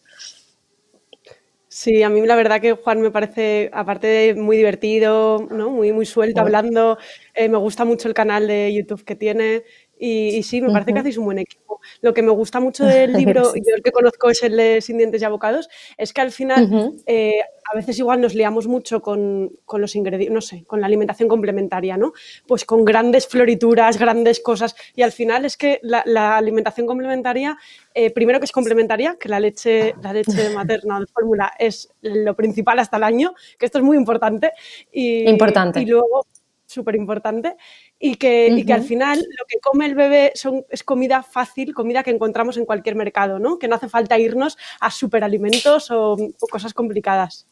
[1.77, 5.69] Sí, a mí la verdad que Juan me parece, aparte de muy divertido, ¿no?
[5.69, 6.97] muy, muy suelto, hablando,
[7.35, 9.62] eh, me gusta mucho el canal de YouTube que tiene
[9.98, 11.80] Y, sí, me parece que hacéis un buen equipo.
[12.00, 14.98] Lo que me gusta mucho del libro, yo el que conozco es el de Sin
[14.98, 17.40] Dientes y Abocados, es que al final eh,
[17.72, 21.96] a veces igual nos liamos mucho con, los ingredientes, no sé, con la alimentación complementaria,
[21.96, 22.12] ¿no?
[22.46, 24.76] Pues con grandes florituras, grandes cosas.
[24.94, 27.56] Y al final es que la, alimentación complementaria,
[27.94, 32.35] eh, primero que es complementaria, que la leche, la leche materna de fórmula es lo
[32.37, 34.52] principal hasta el año, que esto es muy importante.
[34.92, 35.80] Y, importante.
[35.80, 36.26] Y luego,
[36.66, 37.56] súper importante.
[37.98, 42.02] Y que, que, al final lo que come el bebé son, es comida fácil, comida
[42.02, 43.59] que encontramos en cualquier mercado, ¿no?
[43.59, 47.46] Que no hace falta irnos a superalimentos o, o cosas complicadas.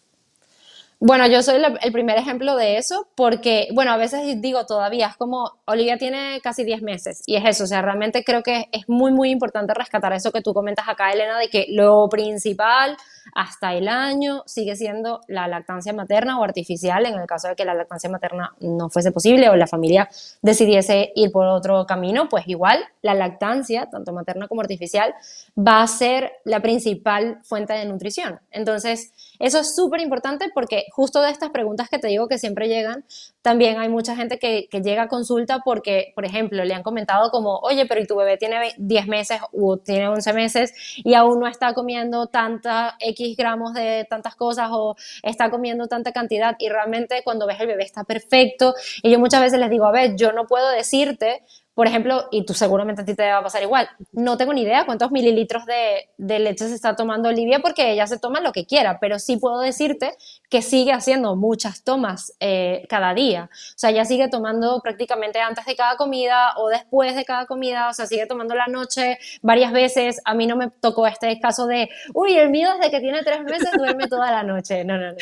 [1.00, 5.16] Bueno, yo soy el primer ejemplo de eso porque, bueno, a veces digo todavía, es
[5.16, 8.88] como, Olivia tiene casi 10 meses y es eso, o sea, realmente creo que es
[8.88, 12.96] muy, muy importante rescatar eso que tú comentas acá, Elena, de que lo principal
[13.34, 17.64] hasta el año sigue siendo la lactancia materna o artificial, en el caso de que
[17.64, 20.08] la lactancia materna no fuese posible o la familia
[20.42, 25.14] decidiese ir por otro camino, pues igual la lactancia, tanto materna como artificial,
[25.56, 28.40] va a ser la principal fuente de nutrición.
[28.50, 32.68] Entonces, eso es súper importante porque justo de estas preguntas que te digo que siempre
[32.68, 33.04] llegan,
[33.44, 37.58] también hay mucha gente que, llega a consulta porque, por ejemplo, le han comentado como,
[37.58, 41.46] oye, pero ¿y tu bebé tiene 10 meses o tiene 11 meses y aún no
[41.46, 46.56] está comiendo tanta X gramos de tantas cosas o está comiendo tanta cantidad?
[46.58, 48.74] Y realmente cuando ves el bebé está perfecto.
[49.02, 51.42] Y yo muchas veces les digo, a ver, yo no puedo decirte
[51.74, 54.62] por ejemplo, y tú seguramente a ti te va a pasar igual, no tengo ni
[54.62, 58.64] idea cuántos mililitros de, leche se está tomando Olivia porque ella se toma lo que
[58.64, 60.14] quiera, pero sí puedo decirte
[60.48, 63.50] que sigue haciendo muchas tomas eh, cada día.
[63.52, 67.88] O sea, ella sigue tomando prácticamente antes de cada comida o después de cada comida,
[67.88, 70.20] o sea, sigue tomando la noche varias veces.
[70.24, 73.42] A mí no me tocó este caso de, uy, el mío desde que tiene tres
[73.42, 74.84] meses duerme toda la noche.
[74.84, 75.16] No, no, no.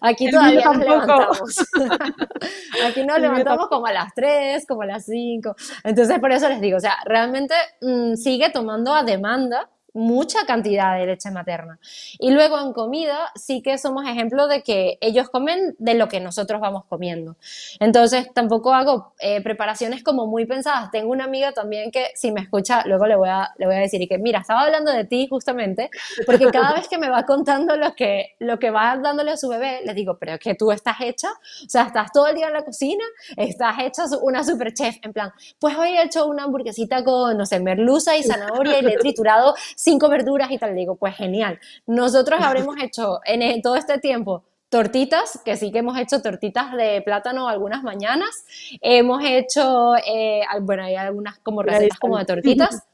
[0.00, 1.58] Aquí todavía nos levantamos.
[2.86, 5.54] Aquí nos levantamos como a las tres, como a las cinco.
[5.84, 10.96] Entonces, por eso les digo, o sea, realmente mm, sigue tomando a demanda mucha cantidad
[10.96, 11.78] de leche materna.
[12.18, 16.20] Y luego en comida sí que somos ejemplo de que ellos comen de lo que
[16.20, 17.36] nosotros vamos comiendo.
[17.80, 20.90] Entonces tampoco hago eh, preparaciones como muy pensadas.
[20.92, 23.80] Tengo una amiga también que si me escucha, luego le voy, a, le voy a
[23.80, 25.90] decir que mira, estaba hablando de ti justamente,
[26.26, 29.48] porque cada vez que me va contando lo que, lo que va dándole a su
[29.48, 32.46] bebé, le digo, pero es que tú estás hecha, o sea, estás todo el día
[32.46, 33.04] en la cocina,
[33.36, 37.46] estás hecha una super chef, en plan, pues hoy he hecho una hamburguesita con, no
[37.46, 39.54] sé, merluza y zanahoria y le he triturado
[39.88, 40.74] cinco verduras y tal.
[40.74, 41.58] digo, pues genial.
[41.86, 46.74] Nosotros habremos hecho en e, todo este tiempo tortitas, que sí que hemos hecho tortitas
[46.76, 48.44] de plátano algunas mañanas.
[48.82, 52.82] Hemos hecho, eh, bueno, hay algunas como recetas como de tortitas.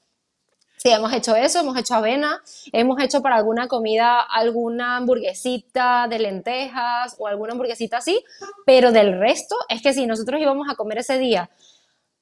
[0.77, 6.19] Sí, hemos hecho eso, hemos hecho avena, hemos hecho para alguna comida alguna hamburguesita de
[6.19, 8.23] lentejas o alguna hamburguesita así,
[8.67, 11.49] pero del resto es que si nosotros íbamos a comer ese día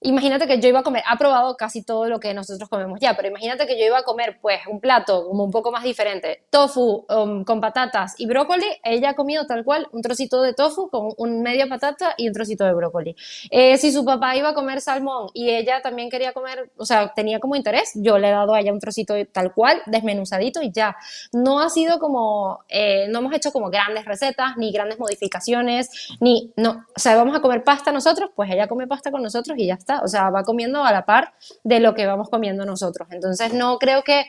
[0.03, 3.15] imagínate que yo iba a comer, ha probado casi todo lo que nosotros comemos ya,
[3.15, 6.45] pero imagínate que yo iba a comer pues un plato como un poco más diferente,
[6.51, 10.89] tofu um, con patatas y brócoli, ella ha comido tal cual un trocito de tofu
[10.89, 13.17] con un media patata y un trocito de brócoli.
[13.51, 17.13] Eh, si su papá iba a comer salmón y ella también quería comer, o sea,
[17.15, 20.73] tenía como interés, yo le he dado a ella un trocito tal cual, desmenuzadito y
[20.73, 20.97] ya.
[21.33, 26.53] No ha sido como, eh, no hemos hecho como grandes recetas, ni grandes modificaciones, ni,
[26.57, 29.67] no, o sea, vamos a comer pasta nosotros, pues ella come pasta con nosotros y
[29.67, 33.09] ya está o sea, va comiendo a la par de lo que vamos comiendo nosotros.
[33.11, 34.25] Entonces, no creo que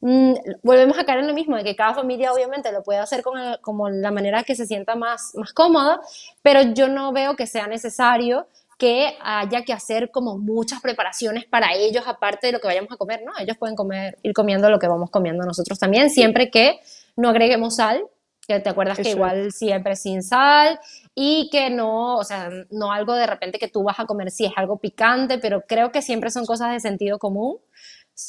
[0.00, 3.22] mm, volvemos a caer en lo mismo, de que cada familia obviamente lo puede hacer
[3.22, 6.00] con como la manera que se sienta más, más cómoda,
[6.42, 8.46] pero yo no veo que sea necesario
[8.78, 12.96] que haya que hacer como muchas preparaciones para ellos aparte de lo que vayamos a
[12.96, 13.32] comer, ¿no?
[13.38, 16.78] Ellos pueden comer, ir comiendo lo que vamos comiendo nosotros también, siempre que
[17.16, 18.04] no agreguemos sal,
[18.46, 20.80] que te acuerdas que igual siempre sin sal
[21.20, 24.44] y que no, o sea, no algo de repente que tú vas a comer si
[24.44, 27.58] es algo picante, pero creo que siempre son cosas de sentido común,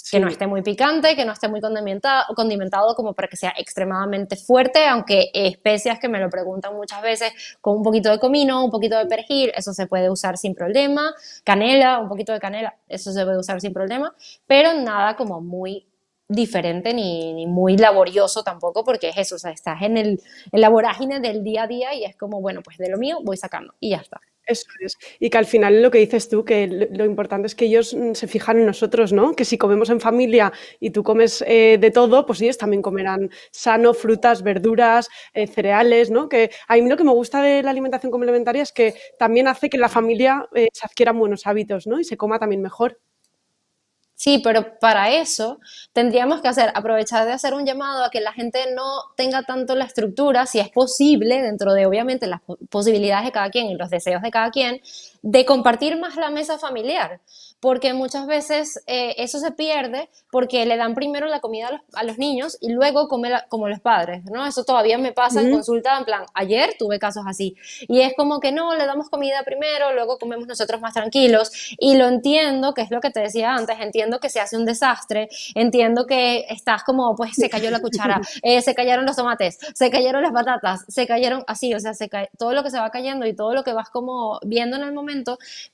[0.10, 3.54] que no esté muy picante, que no esté muy condimentado, condimentado como para que sea
[3.60, 8.65] extremadamente fuerte, aunque especias que me lo preguntan muchas veces, con un poquito de comino,
[8.65, 12.75] un poquito de perejil, eso se puede usar sin problema, canela, un poquito de canela,
[12.88, 14.15] eso se puede usar sin problema,
[14.47, 15.88] pero nada como muy
[16.29, 20.69] diferente ni, muy laborioso tampoco, porque es eso, o sea, estás en, el, en la
[20.69, 23.73] vorágine del día a día y es como, bueno, pues de lo mío voy sacando
[23.79, 24.21] y ya está.
[24.45, 24.97] Eso es.
[25.19, 28.13] Y que al final lo que dices tú, que lo, importante es que ellos mm,
[28.13, 29.35] se fijan en nosotros, ¿no?
[29.35, 33.29] Que si comemos en familia y tú comes eh, de todo, pues ellos también comerán
[33.51, 36.29] sano, frutas, verduras, eh, cereales, ¿no?
[36.29, 39.69] Que a mí lo que me gusta de la alimentación complementaria es que también hace
[39.69, 41.99] que la familia eh, se adquieran buenos hábitos, ¿no?
[41.99, 42.99] Y se coma también mejor.
[44.21, 45.60] Sí, pero para eso
[45.93, 48.84] tendríamos que hacer, aprovechar de hacer un llamado a que la gente no
[49.15, 53.67] tenga tanto la estructura, si es posible, dentro de obviamente las posibilidades de cada quien
[53.67, 54.82] y los deseos de cada quien,
[55.21, 57.21] de compartir más la mesa familiar,
[57.60, 62.17] porque muchas veces eh, eso se pierde porque le dan primero la comida a los,
[62.17, 64.45] niños y luego come como los padres, ¿no?
[64.45, 67.55] Eso todavía me pasa en consulta, en plan, ayer tuve casos así,
[67.88, 71.95] y es como que no, le damos comida primero, luego comemos nosotros más tranquilos, y
[71.95, 75.29] lo entiendo, que es lo que te decía antes, entiendo que se hace un desastre,
[75.55, 79.89] entiendo que estás como, pues se cayó la cuchara, eh, se cayeron los tomates, se
[79.89, 83.25] cayeron las patatas, se cayeron así, o sea, se todo lo que se va cayendo
[83.25, 85.08] y todo lo que vas como viendo en el momento,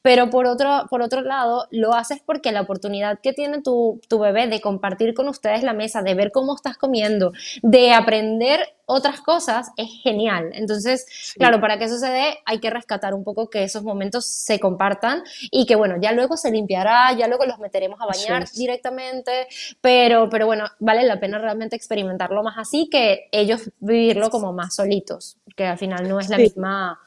[0.01, 4.19] pero por otro, por otro lado, lo haces porque la oportunidad que tiene tu, tu
[4.19, 9.21] bebé de compartir con ustedes la mesa, de ver cómo estás comiendo, de aprender otras
[9.21, 10.51] cosas, es genial.
[10.53, 14.25] Entonces, claro, para que eso se dé, hay que rescatar un poco que esos momentos
[14.25, 18.47] se compartan y que, bueno, ya luego se limpiará, ya luego los meteremos a bañar
[18.51, 19.47] directamente,
[19.81, 24.75] pero, pero bueno, vale la pena realmente experimentarlo más así que ellos vivirlo como más
[24.75, 26.99] solitos, que al final no es la misma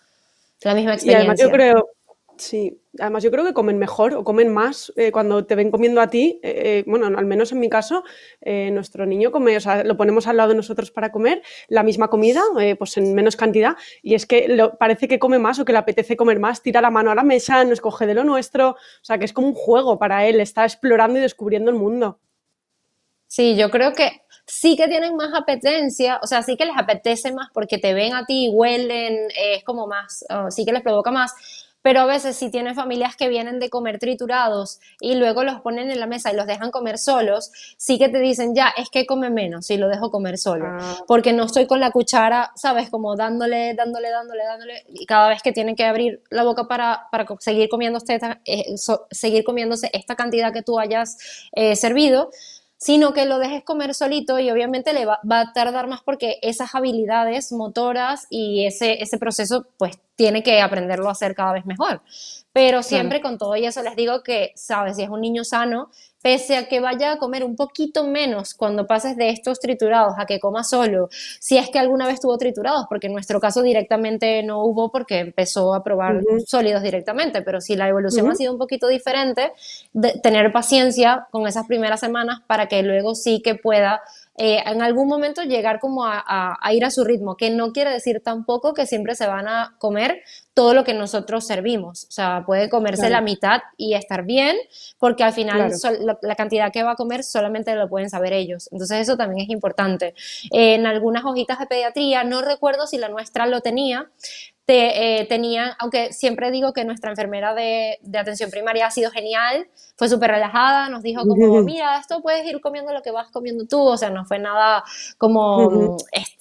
[0.62, 1.12] la misma experiencia.
[1.12, 1.88] Y además yo creo,
[2.38, 6.00] Sí, además yo creo que comen mejor o comen más eh, cuando te ven comiendo
[6.00, 6.38] a ti.
[6.44, 8.04] Eh, eh, bueno, al menos en mi caso,
[8.44, 12.08] nuestro niño come, o sea, lo ponemos al lado de nosotros para comer la misma
[12.08, 12.42] comida,
[12.78, 16.16] pues en menos cantidad, y es que parece que come más o que le apetece
[16.16, 19.18] comer más, tira la mano a la mesa, nos coge de lo nuestro, o sea,
[19.18, 22.20] que es como un juego para él, está explorando y descubriendo el mundo.
[23.26, 27.32] Sí, yo creo que sí que tienen más apetencia, o sea, sí que les apetece
[27.32, 31.34] más porque te ven a ti, huelen, es como más, sí que les provoca más
[31.82, 35.90] pero a veces si tienes familias que vienen de comer triturados y luego los ponen
[35.90, 39.06] en la mesa y los dejan comer solos, sí que te dicen, ya, es que
[39.06, 40.96] come menos si lo dejo comer solo, ah.
[41.06, 42.90] porque no estoy con la cuchara, ¿sabes?
[42.90, 47.08] Como dándole, dándole, dándole, dándole, y cada vez que tienen que abrir la boca para,
[47.10, 48.74] para seguir, comiendo esta, eh,
[49.10, 51.18] seguir comiéndose esta cantidad que tú hayas
[51.52, 52.30] eh, servido,
[52.78, 56.74] sino que lo dejes comer solito y obviamente le va, a tardar más porque esas
[56.74, 62.00] habilidades motoras y ese, ese proceso pues tiene que aprenderlo a hacer cada vez mejor.
[62.52, 65.90] Pero siempre con todo y eso les digo que, sabes, si es un niño sano,
[66.22, 70.26] pese a que vaya a comer un poquito menos cuando pases de estos triturados a
[70.26, 74.42] que coma solo, si es que alguna vez tuvo triturados, porque en nuestro caso directamente
[74.42, 78.58] no hubo porque empezó a probar sólidos directamente, pero si la evolución ha sido un
[78.58, 79.52] poquito diferente,
[80.22, 84.02] tener paciencia con esas primeras semanas para que luego sí que pueda
[84.40, 88.22] eh, en algún momento llegar como a, ir a su ritmo, que no quiere decir
[88.24, 90.22] tampoco que siempre se van a comer
[90.54, 92.04] todo lo que nosotros servimos.
[92.04, 94.56] O sea, puede comerse la mitad y estar bien,
[94.98, 95.72] porque al final
[96.22, 98.68] la, cantidad que va a comer solamente lo pueden saber ellos.
[98.70, 100.14] Entonces eso también es importante.
[100.52, 104.08] en algunas hojitas de pediatría, no recuerdo si la nuestra lo tenía,
[104.68, 105.28] te, eh,
[105.78, 110.90] aunque siempre digo que nuestra enfermera de, atención primaria ha sido genial, fue súper relajada,
[110.90, 114.10] nos dijo como, mira, esto puedes ir comiendo lo que vas comiendo tú, o sea,
[114.10, 114.84] no fue nada
[115.16, 115.96] como,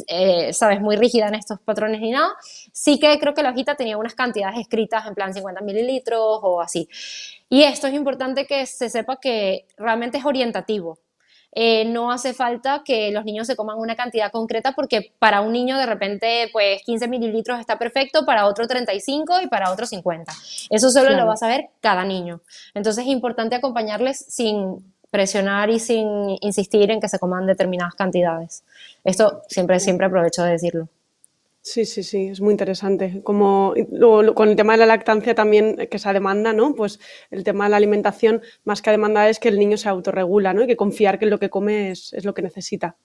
[0.08, 2.34] eh, sabes, muy rígida en estos patrones ni nada.
[2.74, 6.60] Sí que creo que la hojita tenía unas cantidades escritas en plan 50 mililitros o
[6.60, 6.90] así.
[7.48, 11.00] Y esto es importante que se sepa que realmente es orientativo.
[11.54, 15.54] Eh, no hace falta que los niños se coman una cantidad concreta porque para un
[15.54, 20.32] niño de repente pues 15 mililitros está perfecto, para otro 35 y para otro 50.
[20.70, 22.42] Eso solo lo va a saber cada niño.
[22.74, 28.64] Entonces es importante acompañarles sin presionar y sin insistir en que se coman determinadas cantidades.
[29.04, 30.90] Esto siempre, siempre aprovecho de decirlo.
[31.70, 33.22] Sí, sí, sí, es muy interesante.
[33.24, 33.74] Como
[34.36, 36.74] con el tema de la lactancia también, eh, que esa demanda, ¿no?
[36.76, 36.98] Pues
[37.30, 40.64] el tema de la alimentación, más que demanda, es que el niño se autorregula, ¿no?
[40.64, 42.96] Y que confiar que lo que come es, es lo que necesita.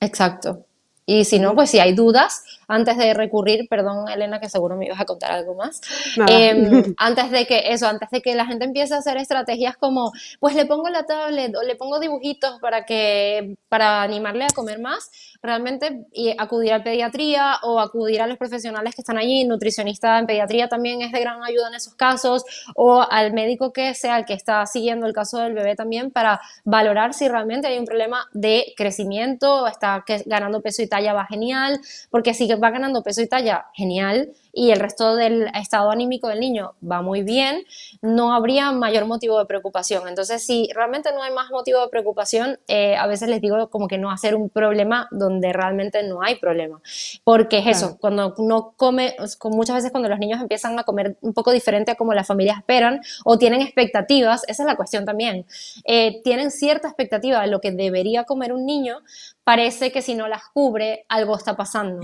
[0.00, 0.64] Exacto.
[1.04, 4.86] Y si no, pues si hay dudas, antes de recurrir, perdón Elena, que seguro me
[4.86, 5.80] ibas a contar algo más,
[6.28, 10.12] em, antes de que eso, antes de que la gente empiece a hacer estrategias como,
[10.40, 14.80] pues le pongo la tablet o le pongo dibujitos para que, para animarle a comer
[14.80, 15.10] más,
[15.42, 20.26] realmente y acudir a pediatría o acudir a los profesionales que están allí, nutricionista en
[20.26, 24.24] pediatría también es de gran ayuda en esos casos, o al médico que sea el
[24.24, 28.28] que está siguiendo el caso del bebé también para valorar si realmente hay un problema
[28.32, 31.80] de crecimiento, está ganando peso y talla va genial,
[32.10, 36.40] porque si va ganando peso y talla, genial, y el resto del estado anímico del
[36.40, 37.64] niño va muy bien,
[38.02, 40.08] no habría mayor motivo de preocupación.
[40.08, 43.88] Entonces, si realmente no hay más motivo de preocupación, eh, a veces les digo como
[43.88, 46.80] que no hacer un problema donde realmente no hay problema.
[47.24, 51.32] Porque es eso, cuando uno come, muchas veces cuando los niños empiezan a comer un
[51.32, 55.46] poco diferente a como las familias esperan o tienen expectativas, esa es la cuestión también,
[55.84, 58.98] eh, tienen cierta expectativa de lo que debería comer un niño,
[59.44, 62.00] parece que si no las cubre, algo está pasando.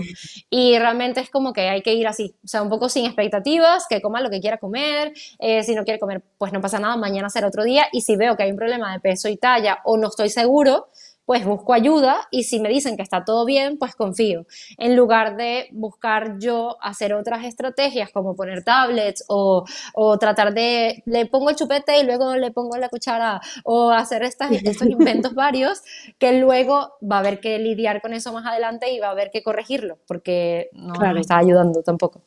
[0.49, 3.85] Y realmente es como que hay que ir así, o sea, un poco sin expectativas,
[3.89, 6.95] que coma lo que quiera comer, eh, si no quiere comer, pues no pasa nada,
[6.97, 9.79] mañana será otro día, y si veo que hay un problema de peso y talla
[9.83, 10.87] o no estoy seguro,
[11.29, 14.47] pues busco ayuda y si me dicen que está todo bien, pues confío.
[14.79, 21.03] En lugar de buscar yo hacer otras estrategias como poner tablets o, o tratar de,
[21.05, 25.35] le pongo el chupete y luego le pongo la cuchara o hacer estas, estos inventos
[25.35, 25.83] varios
[26.17, 29.29] que luego va a haber que lidiar con eso más adelante y va a haber
[29.29, 32.23] que corregirlo porque no me está ayudando tampoco.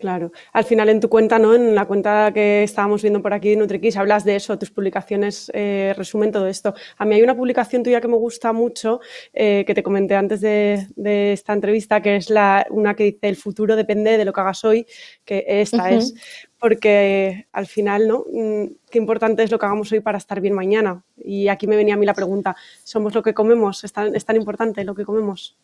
[0.00, 0.32] Claro.
[0.52, 1.54] Al final en tu cuenta, ¿no?
[1.54, 5.50] En la cuenta que estábamos viendo por aquí de NutriKiss, hablas de eso, tus publicaciones
[5.54, 6.74] eh, resumen todo esto.
[6.98, 9.00] A mí hay una publicación tuya que me gusta mucho,
[9.32, 10.86] eh, que te comenté antes de,
[11.32, 14.64] esta entrevista, que es la, una que dice el futuro depende de lo que hagas
[14.64, 14.86] hoy,
[15.24, 16.14] que esta es,
[16.58, 18.24] porque al final, ¿no?
[18.32, 21.04] Mm, qué importante es lo que hagamos hoy para estar bien mañana.
[21.16, 23.84] Y aquí me venía a mí la pregunta, ¿somos lo que comemos?
[23.84, 25.56] ¿Es es tan importante lo que comemos?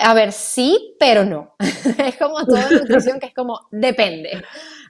[0.00, 1.54] A ver, sí, pero no.
[1.58, 4.42] es como toda nutrición que es como depende.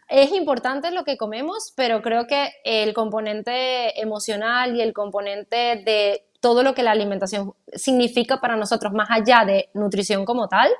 [0.08, 6.26] Es importante lo que comemos, pero creo que el componente emocional y el componente de
[6.40, 10.70] todo lo que la alimentación significa para nosotros, más allá de nutrición como tal,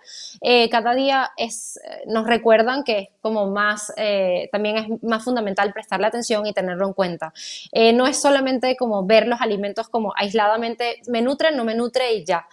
[0.41, 5.72] eh, cada día es, nos recuerdan que es como más, eh, también es más fundamental
[5.72, 7.32] prestarle atención y tenerlo en cuenta.
[7.72, 12.14] Eh, no es solamente como ver los alimentos como aisladamente, me nutre, no me nutre
[12.14, 12.47] y ya.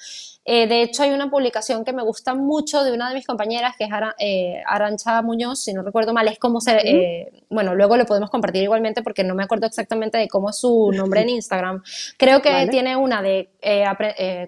[0.49, 3.75] Eh, de hecho, hay una publicación que me gusta mucho de una de mis compañeras,
[3.77, 6.77] que es eh, Arancha Muñoz, si no recuerdo mal, es como se...
[6.77, 10.57] Eh, bueno, luego lo podemos compartir igualmente porque no me acuerdo exactamente de cómo es
[10.57, 11.83] su nombre en Instagram.
[12.15, 13.49] Creo que tiene una de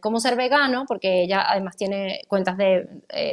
[0.01, 2.87] cómo ser vegano, porque ella además tiene cuentas de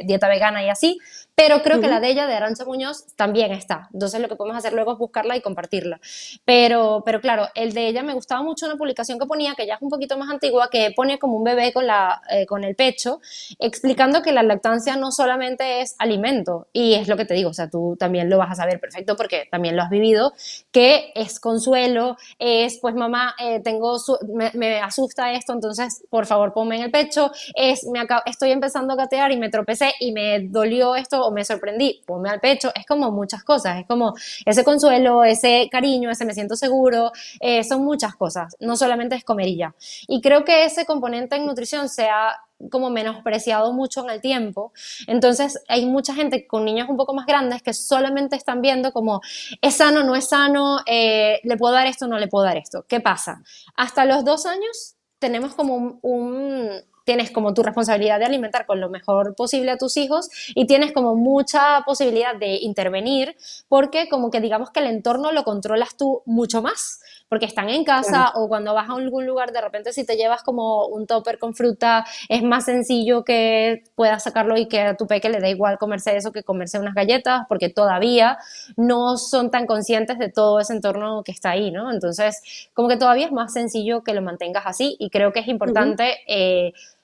[0.05, 0.99] dieta vegana y así,
[1.37, 3.89] pero creo que la de ella, de Arancha Muñoz, también está.
[3.93, 6.01] Entonces lo que podemos hacer luego es buscarla y compartirla.
[6.45, 9.75] Pero, pero claro, el de ella me gustaba mucho una publicación que ponía, que ya
[9.75, 12.75] es un poquito más antigua, que pone como un bebé con, la, eh, con el
[12.75, 13.21] pecho,
[13.59, 17.53] explicando que la lactancia no solamente es alimento, y es lo que te digo, o
[17.53, 20.33] sea, tú también lo vas a saber perfecto porque también lo has vivido,
[20.71, 23.95] que es consuelo, es pues mamá, eh, tengo
[24.33, 28.95] me, asusta esto, entonces por favor ponme en el pecho, es me estoy empezando a
[28.95, 33.11] gatear y me tropecé y me dolió esto me sorprendí, ponme al pecho, es como
[33.11, 34.13] muchas cosas, es como
[34.45, 39.23] ese consuelo, ese cariño, ese me siento seguro, eh, son muchas cosas, no solamente es
[39.23, 39.75] comer y ya.
[40.07, 42.35] Y creo que ese componente en nutrición se ha
[42.71, 44.73] como menospreciado mucho en el tiempo.
[45.05, 49.21] Entonces hay mucha gente con niños un poco más grandes que solamente están viendo como
[49.61, 52.85] es sano, no es sano, eh, le puedo dar esto, no le puedo dar esto.
[52.87, 53.43] ¿Qué pasa?
[53.75, 56.71] Hasta los dos años tenemos como un
[57.07, 60.91] tienes como tu responsabilidad de alimentar con lo mejor posible a tus hijos y tienes
[60.91, 63.37] como mucha posibilidad de intervenir
[63.69, 66.99] porque como que digamos que el entorno lo controlas tú mucho más
[67.29, 70.43] porque están en casa o cuando vas a algún lugar, de repente si te llevas
[70.43, 75.07] como un topper con fruta, es más sencillo que puedas sacarlo y que a tu
[75.07, 78.37] peque le dé igual comerse eso que comerse unas galletas, porque todavía
[78.75, 81.91] no son tan conscientes de todo ese entorno que está ahí, ¿no?
[81.91, 82.41] Entonces,
[82.73, 86.19] como que todavía es más sencillo que lo mantengas así y creo que es importante...
[86.27, 86.96] Mm,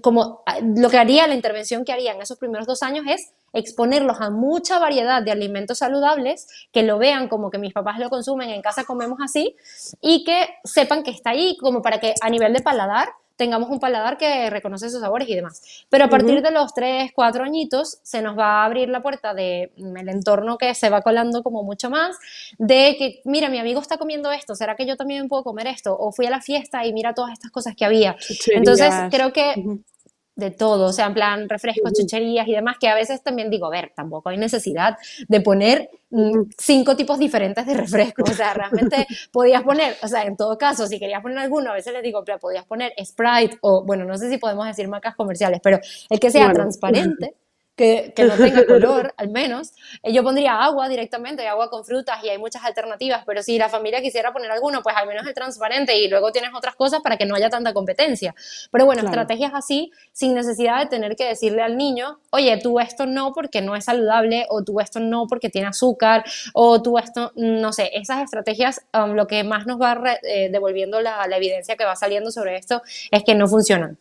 [0.00, 3.32] como ah, lo que haría, la intervención que haría en esos primeros dos años es
[3.52, 8.10] exponerlos a mucha variedad de alimentos saludables, que lo vean como que mis papás lo
[8.10, 9.56] consumen, en casa comemos así,
[10.00, 13.78] y que sepan que está ahí, como para que a nivel de paladar tengamos un
[13.78, 15.86] paladar que reconoce sus sabores y demás.
[15.88, 19.34] Pero a partir de los 3, 4 añitos se nos va a abrir la puerta
[19.34, 22.16] del mm, el entorno que se va colando como mucho más,
[22.58, 25.96] de que, mira, mi amigo está comiendo esto, ¿será que yo también puedo comer esto?
[25.96, 28.16] O fui a la fiesta y mira todas estas cosas que había.
[28.48, 29.54] Entonces, creo que
[30.36, 33.66] de todo, o sea, en plan refrescos, chucherías y demás, que a veces también digo,
[33.66, 38.52] a ver, tampoco hay necesidad de poner mm, cinco tipos diferentes de refrescos, o sea,
[38.52, 42.02] realmente podías poner, o sea, en todo caso, si querías poner alguno, a veces les
[42.02, 45.80] digo, pero podías poner Sprite o, bueno, no sé si podemos decir marcas comerciales, pero
[46.10, 47.34] el que sea transparente
[47.76, 49.72] que, no tenga color, al menos.
[50.02, 53.68] Eh, yo pondría agua directamente, agua con frutas y hay muchas alternativas, pero si la
[53.68, 57.16] familia quisiera poner alguno, pues al menos el transparente y luego tienes otras cosas para
[57.16, 58.34] que no haya tanta competencia.
[58.72, 63.06] Pero bueno, estrategias así, sin necesidad de tener que decirle al niño, oye, tú esto
[63.06, 66.24] no porque no es saludable, o tú esto no porque tiene azúcar,
[66.54, 71.00] o tú esto, no sé, esas estrategias, um, lo que más nos va eh, devolviendo
[71.00, 73.98] la, la evidencia que va saliendo sobre esto es que no funcionan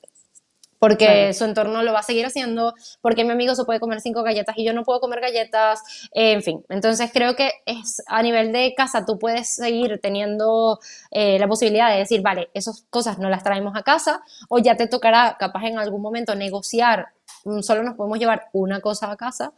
[0.79, 4.23] porque su entorno lo va a seguir haciendo, porque mi amigo se puede comer cinco
[4.23, 6.63] galletas y yo no puedo comer galletas, en fin.
[6.69, 10.79] Entonces creo que es a nivel de casa tú puedes seguir teniendo
[11.11, 14.75] eh, la posibilidad de decir, vale, esas cosas no las traemos a casa o ya
[14.75, 17.14] te tocará capaz en algún momento negociar
[17.61, 19.53] solo nos podemos llevar una cosa a casa,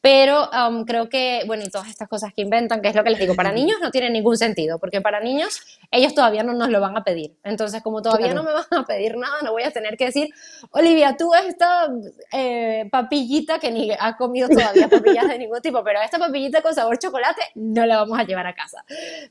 [0.00, 3.10] pero um, creo que, bueno, y todas estas cosas que inventan, que es lo que
[3.10, 5.60] les digo, para niños no tiene ningún sentido, porque para niños
[5.90, 7.36] ellos todavía no nos lo van a pedir.
[7.42, 10.28] Entonces, como todavía no me van a pedir nada, no voy a tener que decir,
[10.70, 11.88] Olivia, tú esta
[12.32, 16.74] eh, papillita que ni ha comido todavía papillas de ningún tipo, pero esta papillita con
[16.74, 18.84] sabor chocolate no la vamos a llevar a casa.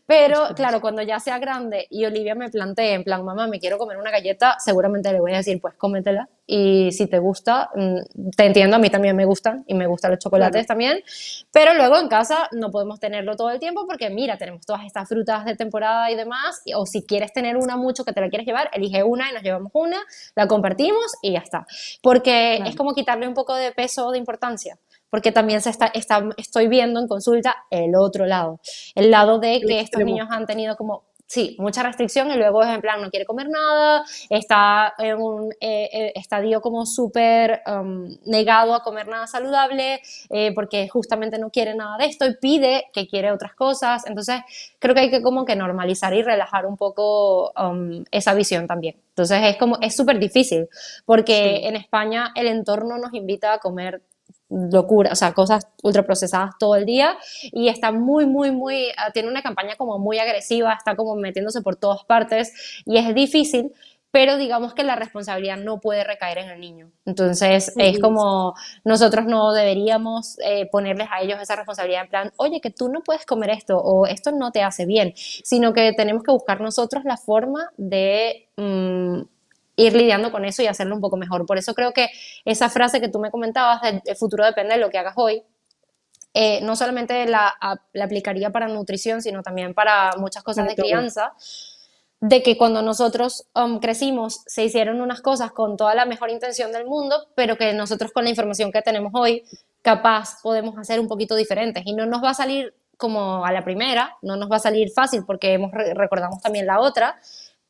[0.05, 3.77] Pero claro, cuando ya sea grande y Olivia me plantee en plan, mamá, me quiero
[3.77, 7.98] comer una galleta, seguramente le voy a decir, pues cómetela y si te gusta, mm,
[8.35, 11.01] te entiendo, a mí también me gustan y me gustan los chocolates también,
[11.51, 15.07] pero luego en casa no podemos tenerlo todo el tiempo porque mira, tenemos todas estas
[15.07, 18.47] frutas de temporada y demás, o si quieres tener una mucho que te la quieres
[18.47, 19.97] llevar, elige una y nos llevamos una,
[20.35, 21.65] la compartimos y ya está,
[22.01, 24.77] porque es como quitarle un poco de peso, de importancia
[25.09, 28.59] porque también se está, está, estoy viendo en consulta el otro lado,
[28.95, 32.69] el lado de que estos niños han tenido como sí, mucha restricción y luego es
[32.69, 38.09] en plan, no quiere comer nada, está en un eh, eh, estadio como súper um,
[38.25, 40.01] negado a comer nada saludable
[40.31, 44.07] eh, porque justamente no quiere nada de esto y pide que quiere otras cosas.
[44.07, 44.41] Entonces,
[44.79, 48.95] creo que hay que como que normalizar y relajar un poco um, esa visión también.
[49.09, 50.67] Entonces, es como, es súper difícil
[51.05, 54.01] porque en España el entorno nos invita a comer
[54.49, 57.17] locura, o sea, cosas ultraprocesadas todo el día
[57.51, 61.61] y está muy, muy, muy, ah, tiene una campaña como muy agresiva, está como metiéndose
[61.61, 62.53] por todas partes
[62.85, 63.71] y es difícil,
[64.11, 66.91] pero digamos que la responsabilidad no puede recaer en el niño.
[67.05, 72.59] Entonces, es como nosotros no deberíamos eh, ponerles a ellos esa responsabilidad en plan, oye,
[72.59, 76.23] que tú no puedes comer esto o esto no te hace bien, sino que tenemos
[76.23, 78.47] que buscar nosotros la forma de...
[78.57, 79.21] Mm,
[79.79, 81.45] ir lidiando con eso y hacerlo un poco mejor.
[81.45, 82.09] Por eso creo que
[82.45, 85.43] esa frase que tú me comentabas, el futuro depende de lo que hagas hoy,
[86.33, 87.53] eh, no solamente la,
[88.01, 91.33] aplicaría para nutrición, sino también para muchas cosas de crianza,
[92.21, 96.71] de que cuando nosotros um, crecimos se hicieron unas cosas con toda la mejor intención
[96.71, 99.43] del mundo, pero que nosotros con la información que tenemos hoy,
[99.81, 103.63] capaz podemos hacer un poquito diferentes y no nos va a salir como a la
[103.63, 107.19] primera, no nos va a salir fácil porque hemos, recordamos también la otra,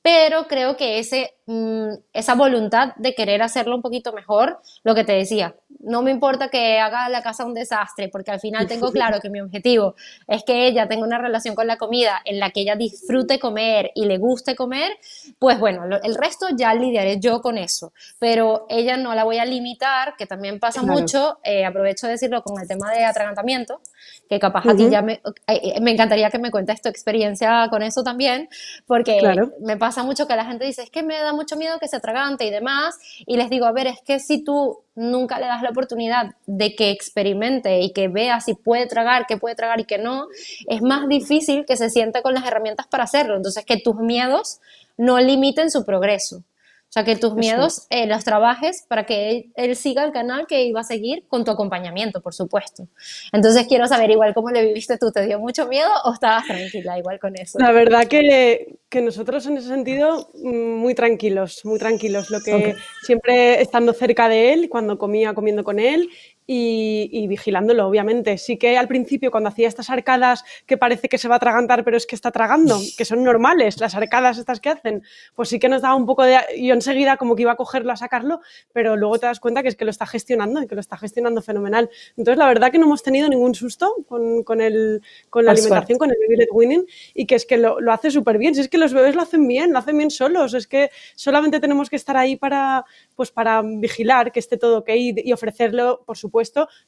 [0.01, 5.03] pero creo que ese, mm, esa voluntad de querer hacerlo un poquito mejor, lo que
[5.03, 8.91] te decía, no me importa que haga la casa un desastre, porque al final tengo
[8.91, 9.95] claro que mi objetivo
[10.27, 13.91] es que ella tenga una relación con la comida en la que ella disfrute comer
[13.95, 14.91] y le guste comer,
[15.39, 19.45] pues bueno, el resto ya lidiaré yo con eso, pero ella no la voy a
[19.45, 23.81] limitar, que también pasa mucho, eh, aprovecho de decirlo con el tema de atragantamiento,
[24.29, 27.81] que capaz a ti ya me, eh, me encantaría que me cuentes tu experiencia con
[27.81, 28.49] eso también,
[28.85, 29.19] porque
[29.61, 31.95] me pasa mucho que la gente dice, es que me da mucho miedo que se
[31.95, 35.61] atragante y demás, y les digo, a ver, es que si tú nunca le das
[35.61, 39.85] la oportunidad de que experimente y que vea si puede tragar, qué puede tragar y
[39.85, 40.27] qué no,
[40.67, 43.37] es más difícil que se sienta con las herramientas para hacerlo.
[43.37, 44.59] Entonces, que tus miedos
[44.97, 46.43] no limiten su progreso.
[46.89, 50.63] O sea, que tus miedos eh, los trabajes para que él, siga el canal que
[50.63, 52.87] iba a seguir con tu acompañamiento, por supuesto.
[53.31, 56.97] Entonces quiero saber igual cómo le viviste tú, ¿te dio mucho miedo o estabas tranquila
[56.97, 57.59] igual con eso?
[57.59, 62.31] La verdad que, que nosotros en ese sentido mm, muy tranquilos, muy tranquilos.
[62.31, 62.73] Lo que
[63.03, 66.09] siempre estando cerca de él, cuando comía comiendo con él
[66.51, 68.39] y, vigilándolo, obviamente.
[68.39, 71.83] Sí que al principio, cuando hacía estas arcadas que parece que se va a atragantar,
[71.83, 75.03] pero es que está tragando, que son normales, las arcadas estas que hacen,
[75.35, 76.39] pues sí que nos daba un poco de...
[76.57, 78.41] Yo enseguida como que iba a cogerlo, a sacarlo,
[78.73, 80.97] pero luego te das cuenta que es que lo está gestionando y que lo está
[80.97, 81.87] gestionando fenomenal.
[82.17, 85.99] Entonces, la verdad que no hemos tenido ningún susto con, con, el, con la alimentación,
[85.99, 88.55] con el Baby Winning, y que es que lo, lo hace súper bien.
[88.55, 91.59] Si es que los bebés lo hacen bien, lo hacen bien solos, es que solamente
[91.59, 92.85] tenemos que estar ahí para,
[93.15, 96.38] pues para vigilar que esté todo ok y, y ofrecerlo, por supuesto,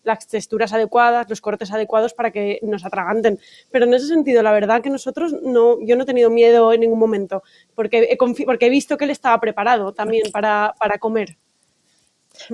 [0.03, 3.39] las texturas adecuadas, los cortes adecuados para que nos atraganten.
[3.71, 6.81] Pero en ese sentido, la verdad que nosotros no, yo no he tenido miedo en
[6.81, 7.43] ningún momento,
[7.75, 11.37] porque he, porque he visto que él estaba preparado también para, para comer.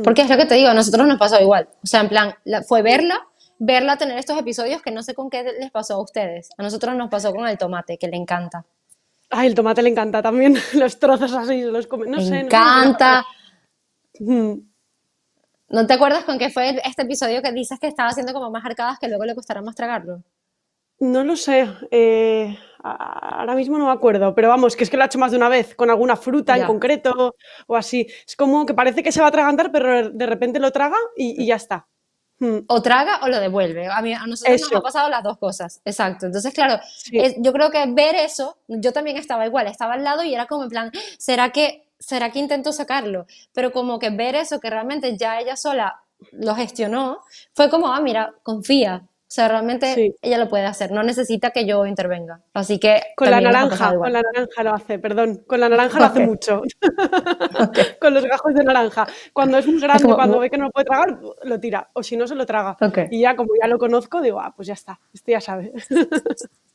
[0.03, 1.69] Porque es lo que te digo, a nosotros nos pasó igual.
[1.83, 2.35] O sea, en plan,
[2.67, 3.27] fue verla,
[3.59, 6.49] verla tener estos episodios que no sé con qué les pasó a ustedes.
[6.57, 8.65] A nosotros nos pasó con el tomate, que le encanta.
[9.29, 12.07] Ay, el tomate le encanta también, los trozos así, los come.
[12.07, 12.39] No sé.
[12.39, 13.25] Encanta.
[14.19, 14.61] No ¿No
[15.67, 18.99] te acuerdas con qué fue este episodio que dices que estaba haciendo como más arcadas
[18.99, 20.23] que luego le costará más tragarlo?
[20.99, 21.67] No lo sé.
[21.91, 25.31] Eh, ahora mismo no me acuerdo, pero vamos, que es que lo ha hecho más
[25.31, 27.35] de una vez, con alguna fruta en concreto
[27.67, 28.07] o así.
[28.25, 31.45] Es como que parece que se va a atragantar, pero de repente lo traga y,
[31.45, 31.87] ya está.
[32.39, 32.59] Hmm.
[32.67, 33.87] O traga o lo devuelve.
[33.87, 35.81] A, mí, a nosotros nos ha pasado las dos cosas.
[35.85, 36.27] Exacto.
[36.27, 36.79] Entonces, claro,
[37.37, 40.63] yo creo que ver eso, yo también estaba igual, estaba al lado y era como
[40.63, 43.25] en plan, ¿será que ¿será que intento sacarlo?
[43.53, 47.19] Pero como que ver eso, que realmente ya ella sola lo gestionó,
[47.53, 49.03] fue como, ah, mira, confía.
[49.27, 52.39] O sea, realmente ella lo puede hacer, no necesita que yo intervenga.
[52.53, 53.01] Así que.
[53.17, 55.43] Con la naranja, con la naranja lo hace, perdón.
[55.45, 56.61] Con la naranja lo hace mucho.
[57.99, 59.05] con los gajos de naranja.
[59.33, 61.89] Cuando es un grande, cuando ve que no lo puede tragar, lo tira.
[61.91, 62.77] O si no, se lo traga.
[63.11, 65.73] Y ya, como ya lo conozco, digo, ah, pues ya está, este ya sabe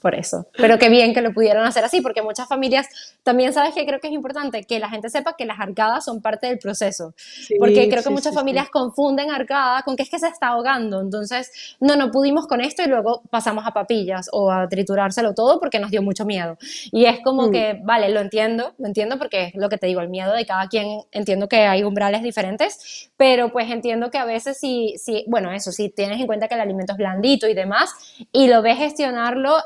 [0.00, 0.46] por eso.
[0.56, 2.86] Pero qué bien que lo pudieran hacer así, porque muchas familias
[3.22, 6.20] también sabes que creo que es importante que la gente sepa que las arcadas son
[6.20, 7.14] parte del proceso.
[7.58, 11.00] porque creo que muchas familias confunden arcada con que es que se está ahogando.
[11.00, 15.60] Entonces, no, no pudimos con esto y luego pasamos a papillas o a triturárselo todo
[15.60, 16.56] porque nos dio mucho miedo.
[16.92, 17.50] Y es como mm.
[17.50, 20.46] que, vale, lo entiendo, lo entiendo porque es lo que te digo, el miedo de
[20.46, 25.24] cada quien, entiendo que hay umbrales diferentes, pero pues entiendo que a veces si, si
[25.26, 27.90] bueno, eso, si tienes en cuenta que el alimento es blandito y demás,
[28.32, 29.56] y lo ves gestionarlo,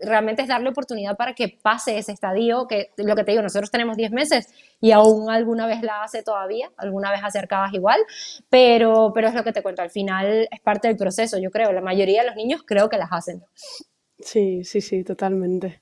[0.00, 3.70] realmente es darle oportunidad para que pase ese estadio, que lo que te digo, nosotros
[3.70, 4.48] tenemos 10 meses
[4.80, 8.00] y aún alguna vez la hace todavía, alguna vez acercadas igual,
[8.48, 11.72] pero, pero es lo que te cuento, al final es parte del proceso, yo creo,
[11.72, 13.42] la mayoría de los niños creo que las hacen.
[14.18, 15.80] Sí, sí, sí, totalmente.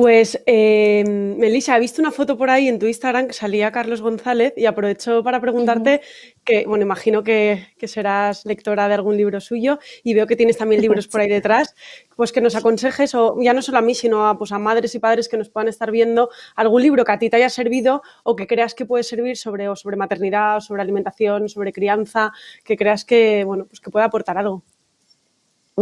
[0.00, 4.00] Pues, eh, Melissa, he visto una foto por ahí en tu Instagram que salía Carlos
[4.00, 6.00] González y aprovecho para preguntarte
[6.42, 10.80] que, bueno, imagino que, serás lectora de algún libro suyo y veo que tienes también
[10.80, 11.74] libros por ahí detrás,
[12.16, 14.94] pues que nos aconsejes, o ya no solo a mí, sino a, pues a madres
[14.94, 18.00] y padres que nos puedan estar viendo, algún libro que a ti te haya servido
[18.24, 22.32] o que creas que puede servir sobre, o sobre maternidad, sobre alimentación, sobre crianza,
[22.64, 24.64] que creas que, bueno, pues que pueda aportar algo.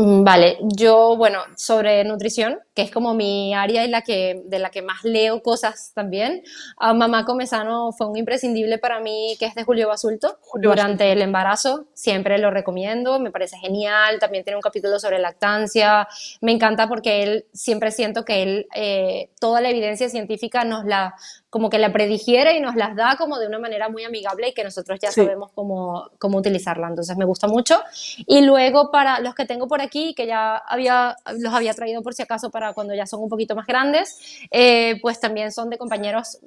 [0.01, 4.61] Mm, vale, yo, bueno, sobre nutrición, que es como mi área y la que, de
[4.61, 6.45] la que más leo cosas también,
[6.77, 11.21] a Mamá Comesano fue un imprescindible para mí, que es de Julio Basulto, durante el
[11.21, 16.07] embarazo, siempre lo recomiendo, me parece genial, también tiene un capítulo sobre lactancia,
[16.43, 21.17] me encanta porque él, siempre siento que él, eh, toda la evidencia científica nos la,
[21.51, 24.53] como que la predigiere y nos las da como de una manera muy amigable y
[24.53, 26.89] que nosotros ya sabemos cómo, cómo utilizarla.
[26.89, 27.81] Entonces me gusta mucho.
[28.27, 32.15] Y luego para los que tengo por aquí, que ya había, los había traído por
[32.15, 34.19] si acaso para cuando ya son un poquito más grandes,
[34.51, 36.39] eh, pues también son de compañeros,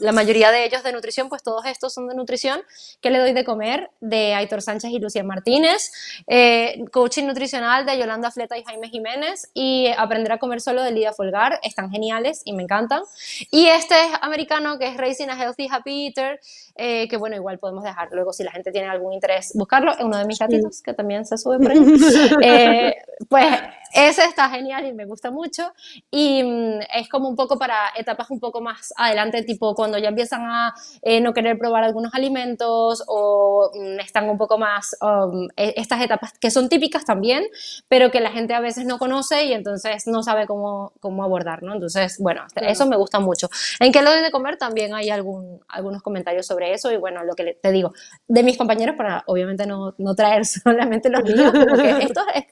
[0.00, 2.60] la mayoría de ellos de nutrición, pues todos estos son de nutrición,
[3.00, 5.92] que le doy de comer, de Aitor Sánchez y Lucía Martínez,
[6.26, 10.90] eh, coaching nutricional de Yolanda Fleta y Jaime Jiménez y aprender a comer solo de
[10.90, 13.02] Lidia Folgar, están geniales y me encantan.
[13.50, 16.40] Y este es americano que es Racing a Healthy Happy Eater,
[16.76, 18.08] eh, que bueno, igual podemos dejar.
[18.12, 21.24] Luego si la gente tiene algún interés buscarlo, es uno de mis gatitos que también
[21.24, 21.78] se sube por ahí.
[22.74, 22.96] Eh,
[23.28, 23.46] pues
[23.94, 25.72] ese está genial y me gusta mucho
[26.10, 30.08] y mm, es como un poco para etapas un poco más adelante, tipo cuando ya
[30.08, 35.46] empiezan a eh, no querer probar algunos alimentos o mm, están un poco más um,
[35.56, 37.44] e, estas etapas que son típicas también,
[37.88, 41.62] pero que la gente a veces no conoce y entonces no sabe cómo, cómo abordar,
[41.62, 41.74] ¿no?
[41.74, 43.48] Entonces, bueno, eso me gusta mucho.
[43.78, 47.34] En qué lo de comer también hay algún, algunos comentarios sobre eso y bueno, lo
[47.34, 47.92] que te digo,
[48.26, 52.44] de mis compañeros para obviamente no, no traer solamente los míos, porque esto es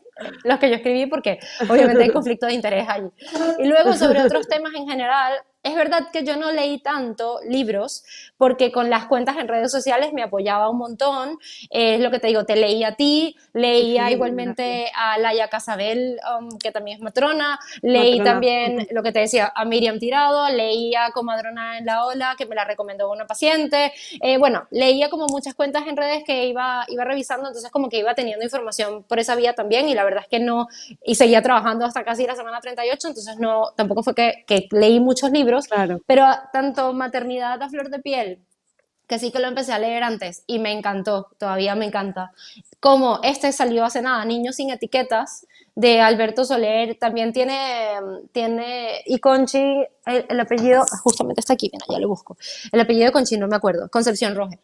[0.45, 1.32] los que yo escribí porque
[1.68, 3.09] obviamente hay conflicto de interés allí.
[3.59, 8.05] Y luego sobre otros temas en general, es verdad que yo no leí tanto libros
[8.37, 11.39] porque con las cuentas en redes sociales me apoyaba un montón.
[11.71, 16.59] es lo que te digo, te leí a ti, leía igualmente a Laia Casabel, um,
[16.59, 21.79] que también es matrona, leí también lo que te decía a Miriam Tirado, leía Comadrona
[21.79, 23.93] en la Ola, que me la recomendó una paciente.
[24.21, 27.99] Eh, bueno, leía como muchas cuentas en redes que iba, iba revisando, entonces como que
[27.99, 30.67] iba teniendo información por esa vía también y la verdad es que no,
[31.05, 34.99] y seguía trabajando hasta casi la semana 38, entonces no, tampoco fue que, que leí
[34.99, 36.00] muchos libros claro.
[36.07, 38.38] pero tanto maternidad a flor de piel,
[39.07, 42.32] que sí que lo empecé a leer antes y me encantó, todavía me encanta.
[42.80, 47.94] Como este salió hace nada, Niños sin etiquetas, de Alberto Soler, también tiene,
[48.32, 52.36] tiene y Conchi, el, apellido, justamente está aquí, mira, ya lo busco,
[52.70, 54.59] el apellido de Conchi, no me acuerdo, Concepción Roger.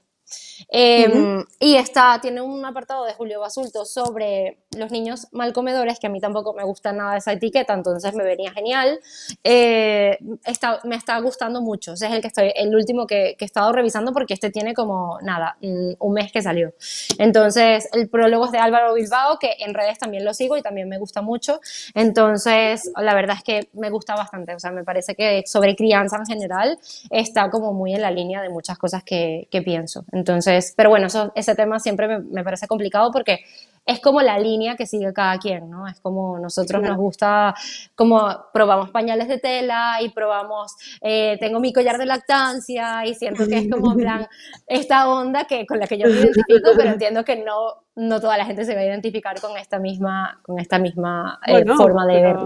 [0.69, 6.07] Em, y está, tiene un apartado de Julio Basulto sobre los niños mal comedores, que
[6.07, 8.99] a mí tampoco me gusta nada esa etiqueta, entonces me venía genial.
[9.45, 11.93] Eh, está, me está gustando mucho.
[11.93, 14.75] Ese es el que estoy, el último que, que, he estado revisando porque este tiene
[14.75, 16.73] como nada, un mes que salió.
[17.19, 20.89] Entonces, el prólogo es de Álvaro Bilbao, que en redes también lo sigo y también
[20.89, 21.61] me gusta mucho.
[21.95, 24.55] Entonces, la verdad es que me gusta bastante.
[24.55, 26.79] O sea, me parece que sobre crianza en general
[27.11, 30.05] está como muy en la línea de muchas cosas que, que pienso.
[30.13, 33.41] Entonces, pero bueno, eso, ese tema siempre me, parece complicado porque
[33.85, 35.87] es como la línea que sigue cada quien, ¿no?
[35.87, 37.55] Es como nosotros nos gusta,
[37.95, 43.47] como probamos pañales de tela y probamos, eh, tengo mi collar de lactancia y siento
[43.47, 44.27] que es como plan
[44.67, 48.37] esta onda que, con la que yo me identifico, pero entiendo que no, no toda
[48.37, 52.23] la gente se va a identificar con esta misma, con esta misma eh, forma de
[52.23, 52.37] ver,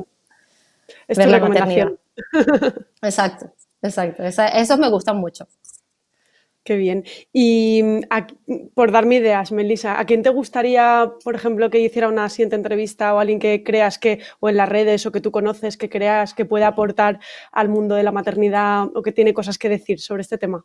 [1.09, 1.93] ver la maternidad.
[3.03, 4.23] Exacto, exacto.
[4.23, 5.47] eso me gusta mucho.
[6.65, 7.05] Qué bien.
[7.33, 12.29] Y mm, por darme ideas, Melissa, ¿a quién te gustaría, por ejemplo, que hiciera una
[12.29, 15.77] siguiente entrevista o alguien que creas que, o en las redes o que tú conoces,
[15.77, 17.19] que creas que puede aportar
[17.51, 20.65] al mundo de la maternidad o que tiene cosas que decir sobre este tema?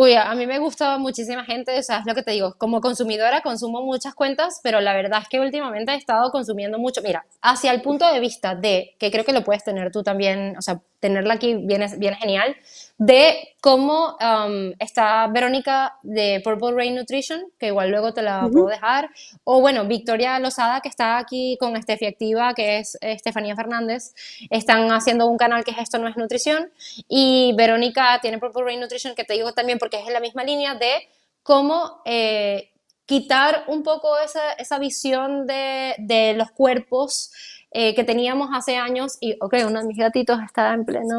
[0.00, 2.80] Uy, a mí me gusta muchísima gente, o sea, es lo que te digo, como
[2.80, 7.26] consumidora consumo muchas cuentas, pero la verdad es que últimamente he estado consumiendo mucho, mira,
[7.42, 10.62] hacia el punto de vista de, que creo que lo puedes tener tú también, o
[10.62, 12.56] sea, tenerla aquí viene, viene genial,
[12.98, 18.66] de cómo um, está Verónica de Purple Rain Nutrition, que igual luego te la puedo
[18.66, 19.10] dejar,
[19.44, 24.14] o bueno, Victoria Lozada, que está aquí con Steffi Activa, que es Estefanía Fernández,
[24.50, 26.70] están haciendo un canal que es Esto no es nutrición,
[27.08, 30.44] y Verónica tiene Purple Rain Nutrition, que te digo también porque es en la misma
[30.44, 31.08] línea de
[31.42, 32.02] cómo...
[32.04, 32.70] Eh,
[33.08, 37.32] quitar un poco esa, esa visión de, de los cuerpos
[37.70, 41.18] eh, que teníamos hace años y, ok, uno de mis gatitos está en pleno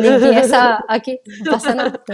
[0.00, 2.00] limpieza aquí, no pasa nada,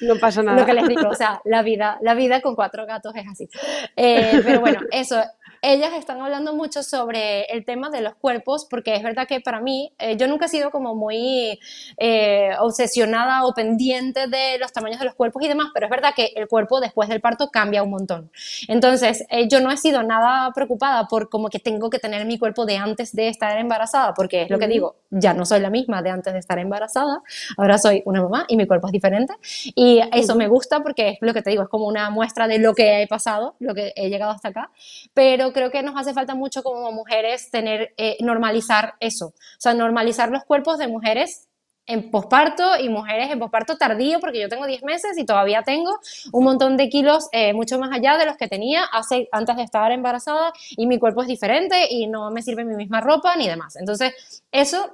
[0.00, 0.58] no pasa nada.
[0.58, 3.48] Lo que les digo, o sea, la vida, la vida con cuatro gatos es así.
[3.94, 5.22] Eh, pero bueno, eso,
[5.64, 9.60] ellas están hablando mucho sobre el tema de los cuerpos, porque es verdad que para
[9.60, 11.58] mí, eh, yo nunca he sido como muy
[11.96, 16.10] eh, obsesionada o pendiente de los tamaños de los cuerpos y demás, pero es verdad
[16.14, 18.30] que el cuerpo después del parto cambia un montón.
[18.68, 22.38] Entonces, eh, yo no he sido nada preocupada por como que tengo que tener mi
[22.38, 25.70] cuerpo de antes de estar embarazada, porque es lo que digo, ya no soy la
[25.70, 27.22] misma de antes de estar embarazada,
[27.56, 29.32] ahora soy una mamá y mi cuerpo es diferente.
[29.74, 32.58] Y eso me gusta porque es lo que te digo, es como una muestra de
[32.58, 34.70] lo que he pasado, lo que he llegado hasta acá,
[35.14, 39.72] pero creo que nos hace falta mucho como mujeres tener, eh, normalizar eso, o sea,
[39.72, 41.48] normalizar los cuerpos de mujeres
[41.86, 45.98] en posparto y mujeres en posparto tardío, porque yo tengo 10 meses y todavía tengo
[46.32, 49.62] un montón de kilos eh, mucho más allá de los que tenía hace, antes de
[49.62, 53.48] estar embarazada y mi cuerpo es diferente y no me sirve mi misma ropa ni
[53.48, 53.76] demás.
[53.76, 54.12] Entonces,
[54.50, 54.90] eso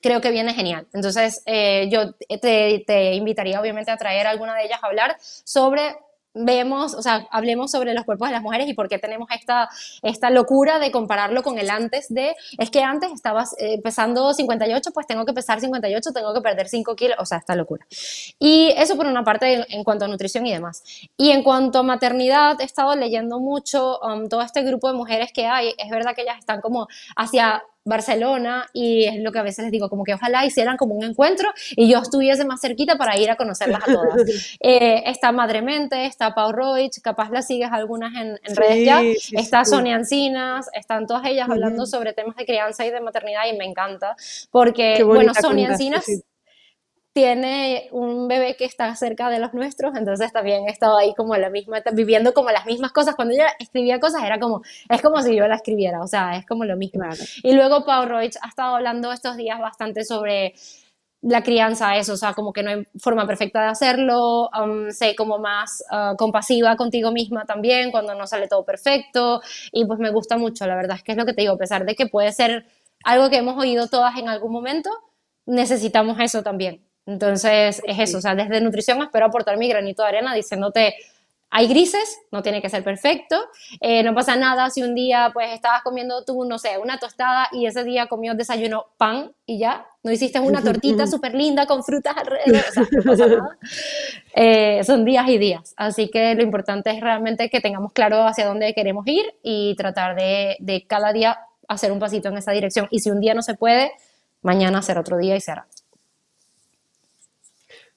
[0.00, 0.86] creo que viene genial.
[0.92, 5.16] Entonces, eh, yo te, te invitaría obviamente a traer a alguna de ellas a hablar
[5.20, 5.96] sobre
[6.34, 9.68] vemos, o sea, hablemos sobre los cuerpos de las mujeres y por qué tenemos esta,
[10.02, 14.90] esta locura de compararlo con el antes de, es que antes estabas eh, pesando 58,
[14.92, 17.86] pues tengo que pesar 58, tengo que perder 5 kilos, o sea, esta locura.
[18.38, 20.82] Y eso por una parte en, cuanto a nutrición y demás.
[21.16, 25.32] Y en cuanto a maternidad, he estado leyendo mucho um, todo este grupo de mujeres
[25.32, 29.42] que hay, es verdad que ellas están como hacia Barcelona y es lo que a
[29.42, 32.96] veces les digo, como que ojalá hicieran como un encuentro y yo estuviese más cerquita
[32.96, 34.12] para ir a conocerlas a todas.
[34.60, 39.02] Eh, está Madremente, está Pau Roich, capaz las sigues algunas en, redes ya,
[39.32, 43.56] está Sonia Encinas, están todas ellas hablando sobre temas de crianza y de maternidad y
[43.56, 44.14] me encanta,
[44.50, 46.04] porque, bueno, Sonia Encinas
[47.12, 51.36] tiene un bebé que está cerca de los nuestros, entonces también he estado ahí como
[51.36, 53.14] la misma, viviendo como las mismas cosas.
[53.14, 56.46] Cuando ella escribía cosas era como, es como si yo la escribiera, o sea, es
[56.46, 57.04] como lo mismo.
[57.42, 60.54] Y luego Paul Roach ha estado hablando estos días bastante sobre
[61.22, 65.14] la crianza, eso, o sea, como que no hay forma perfecta de hacerlo, um, sé
[65.14, 69.40] como más uh, compasiva contigo misma también cuando no sale todo perfecto
[69.70, 71.58] y pues me gusta mucho, la verdad es que es lo que te digo, a
[71.58, 72.66] pesar de que puede ser
[73.04, 74.90] algo que hemos oído todas en algún momento,
[75.46, 80.08] necesitamos eso también, entonces, es eso, o sea, desde nutrición espero aportar mi granito de
[80.08, 80.94] arena diciéndote,
[81.54, 83.36] hay grises, no tiene que ser perfecto,
[83.80, 87.48] eh, no pasa nada si un día pues estabas comiendo tú, no sé, una tostada
[87.52, 91.84] y ese día comió desayuno pan y ya, no hiciste una tortita súper linda con
[91.84, 93.58] frutas alrededor, o sea, no pasa nada.
[94.34, 98.46] Eh, son días y días, así que lo importante es realmente que tengamos claro hacia
[98.46, 101.38] dónde queremos ir y tratar de, de cada día
[101.68, 103.92] hacer un pasito en esa dirección y si un día no se puede,
[104.40, 105.66] mañana hacer otro día y será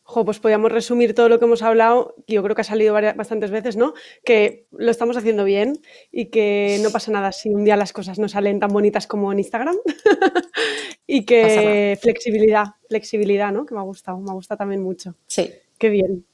[0.05, 3.51] pues podríamos resumir todo lo que hemos hablado, que yo creo que ha salido bastantes
[3.51, 3.93] veces, ¿no?
[4.23, 5.79] Que lo estamos haciendo bien
[6.11, 9.31] y que no pasa nada si un día las cosas no salen tan bonitas como
[9.31, 9.75] en Instagram.
[11.07, 13.65] y que flexibilidad, flexibilidad, ¿no?
[13.65, 15.15] Que me ha gustado, me ha gustado también mucho.
[15.27, 15.51] Sí.
[15.77, 16.25] Qué bien.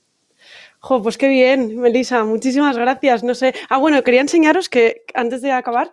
[0.79, 3.23] Jo, pues qué bien, Melissa, muchísimas gracias.
[3.23, 3.53] No sé.
[3.69, 5.91] Ah, bueno, quería enseñaros que antes de acabar,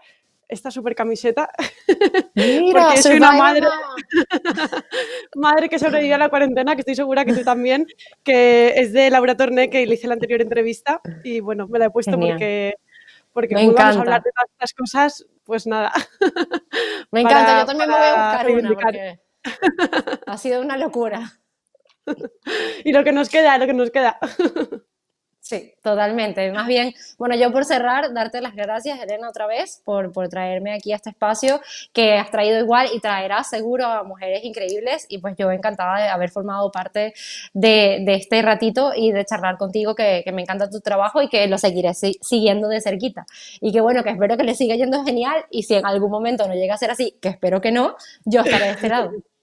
[0.48, 1.50] esta super camiseta.
[2.34, 3.66] Mira, porque soy una madre,
[5.36, 7.86] madre que sobrevivió a la cuarentena, que estoy segura que tú también,
[8.22, 11.00] que es de Laura Torné, que le hice la anterior entrevista.
[11.22, 12.74] Y bueno, me la he puesto porque,
[13.32, 15.92] porque me vamos a hablar de todas estas cosas, pues nada.
[17.10, 19.20] Me encanta, yo también me voy a buscar una porque
[20.26, 21.40] ha sido una locura.
[22.84, 24.18] y lo que nos queda, lo que nos queda.
[25.48, 26.52] Sí, totalmente.
[26.52, 30.74] Más bien, bueno, yo por cerrar, darte las gracias, Elena, otra vez, por, por traerme
[30.74, 31.62] aquí a este espacio
[31.94, 35.06] que has traído igual y traerás seguro a mujeres increíbles.
[35.08, 37.14] Y pues yo encantada de haber formado parte
[37.54, 41.30] de, de este ratito y de charlar contigo, que, que, me encanta tu trabajo y
[41.30, 43.24] que lo seguiré siguiendo de cerquita.
[43.62, 46.46] Y que bueno, que espero que le siga yendo genial y si en algún momento
[46.46, 47.96] no llega a ser así, que espero que no,
[48.26, 49.12] yo estaré de este lado.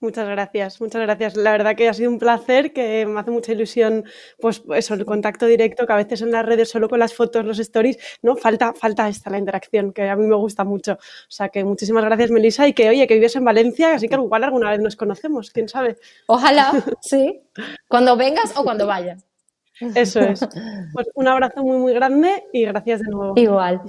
[0.00, 1.36] Muchas gracias, muchas gracias.
[1.36, 4.04] La verdad que ha sido un placer, que me hace mucha ilusión,
[4.40, 7.44] pues eso, el contacto directo, que a veces en las redes solo con las fotos,
[7.44, 10.92] los stories, no falta, falta esta la interacción, que a mí me gusta mucho.
[10.92, 14.14] O sea que muchísimas gracias, Melissa, y que oye, que vives en Valencia, así que
[14.14, 15.96] igual alguna vez nos conocemos, quién sabe.
[16.26, 17.40] Ojalá, sí.
[17.88, 19.24] Cuando vengas o cuando vayas.
[19.94, 20.40] Eso es.
[20.92, 23.34] Pues un abrazo muy, muy grande y gracias de nuevo.
[23.36, 23.82] Igual.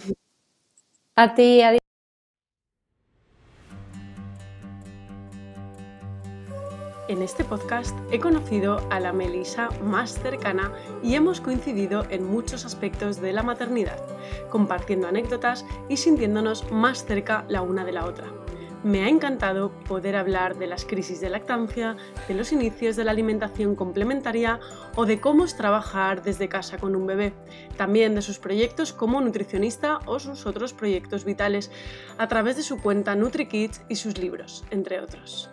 [1.15, 1.86] A ti, adiós.
[7.07, 12.65] En este podcast he conocido a la Melisa más cercana y hemos coincidido en muchos
[12.65, 13.97] aspectos de la maternidad,
[14.49, 18.27] compartiendo anécdotas y sintiéndonos más cerca la una de la otra.
[18.83, 21.95] Me ha encantado poder hablar de las crisis de lactancia,
[22.27, 24.59] de los inicios de la alimentación complementaria
[24.95, 27.31] o de cómo es trabajar desde casa con un bebé,
[27.77, 31.71] también de sus proyectos como nutricionista o sus otros proyectos vitales
[32.17, 35.49] a través de su cuenta NutriKids y sus libros, entre otros.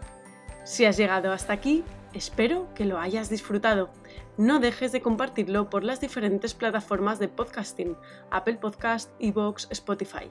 [0.64, 1.84] Si has llegado hasta aquí,
[2.14, 3.90] espero que lo hayas disfrutado.
[4.38, 7.98] No dejes de compartirlo por las diferentes plataformas de podcasting,
[8.30, 10.30] Apple Podcast, Evox, Spotify.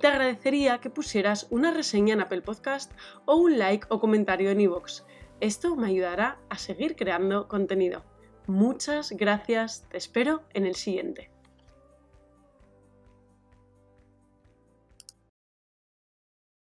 [0.00, 2.92] Te agradecería que pusieras una reseña en Apple Podcast
[3.26, 5.04] o un like o comentario en Evox.
[5.40, 8.04] Esto me ayudará a seguir creando contenido.
[8.46, 11.30] Muchas gracias, te espero en el siguiente.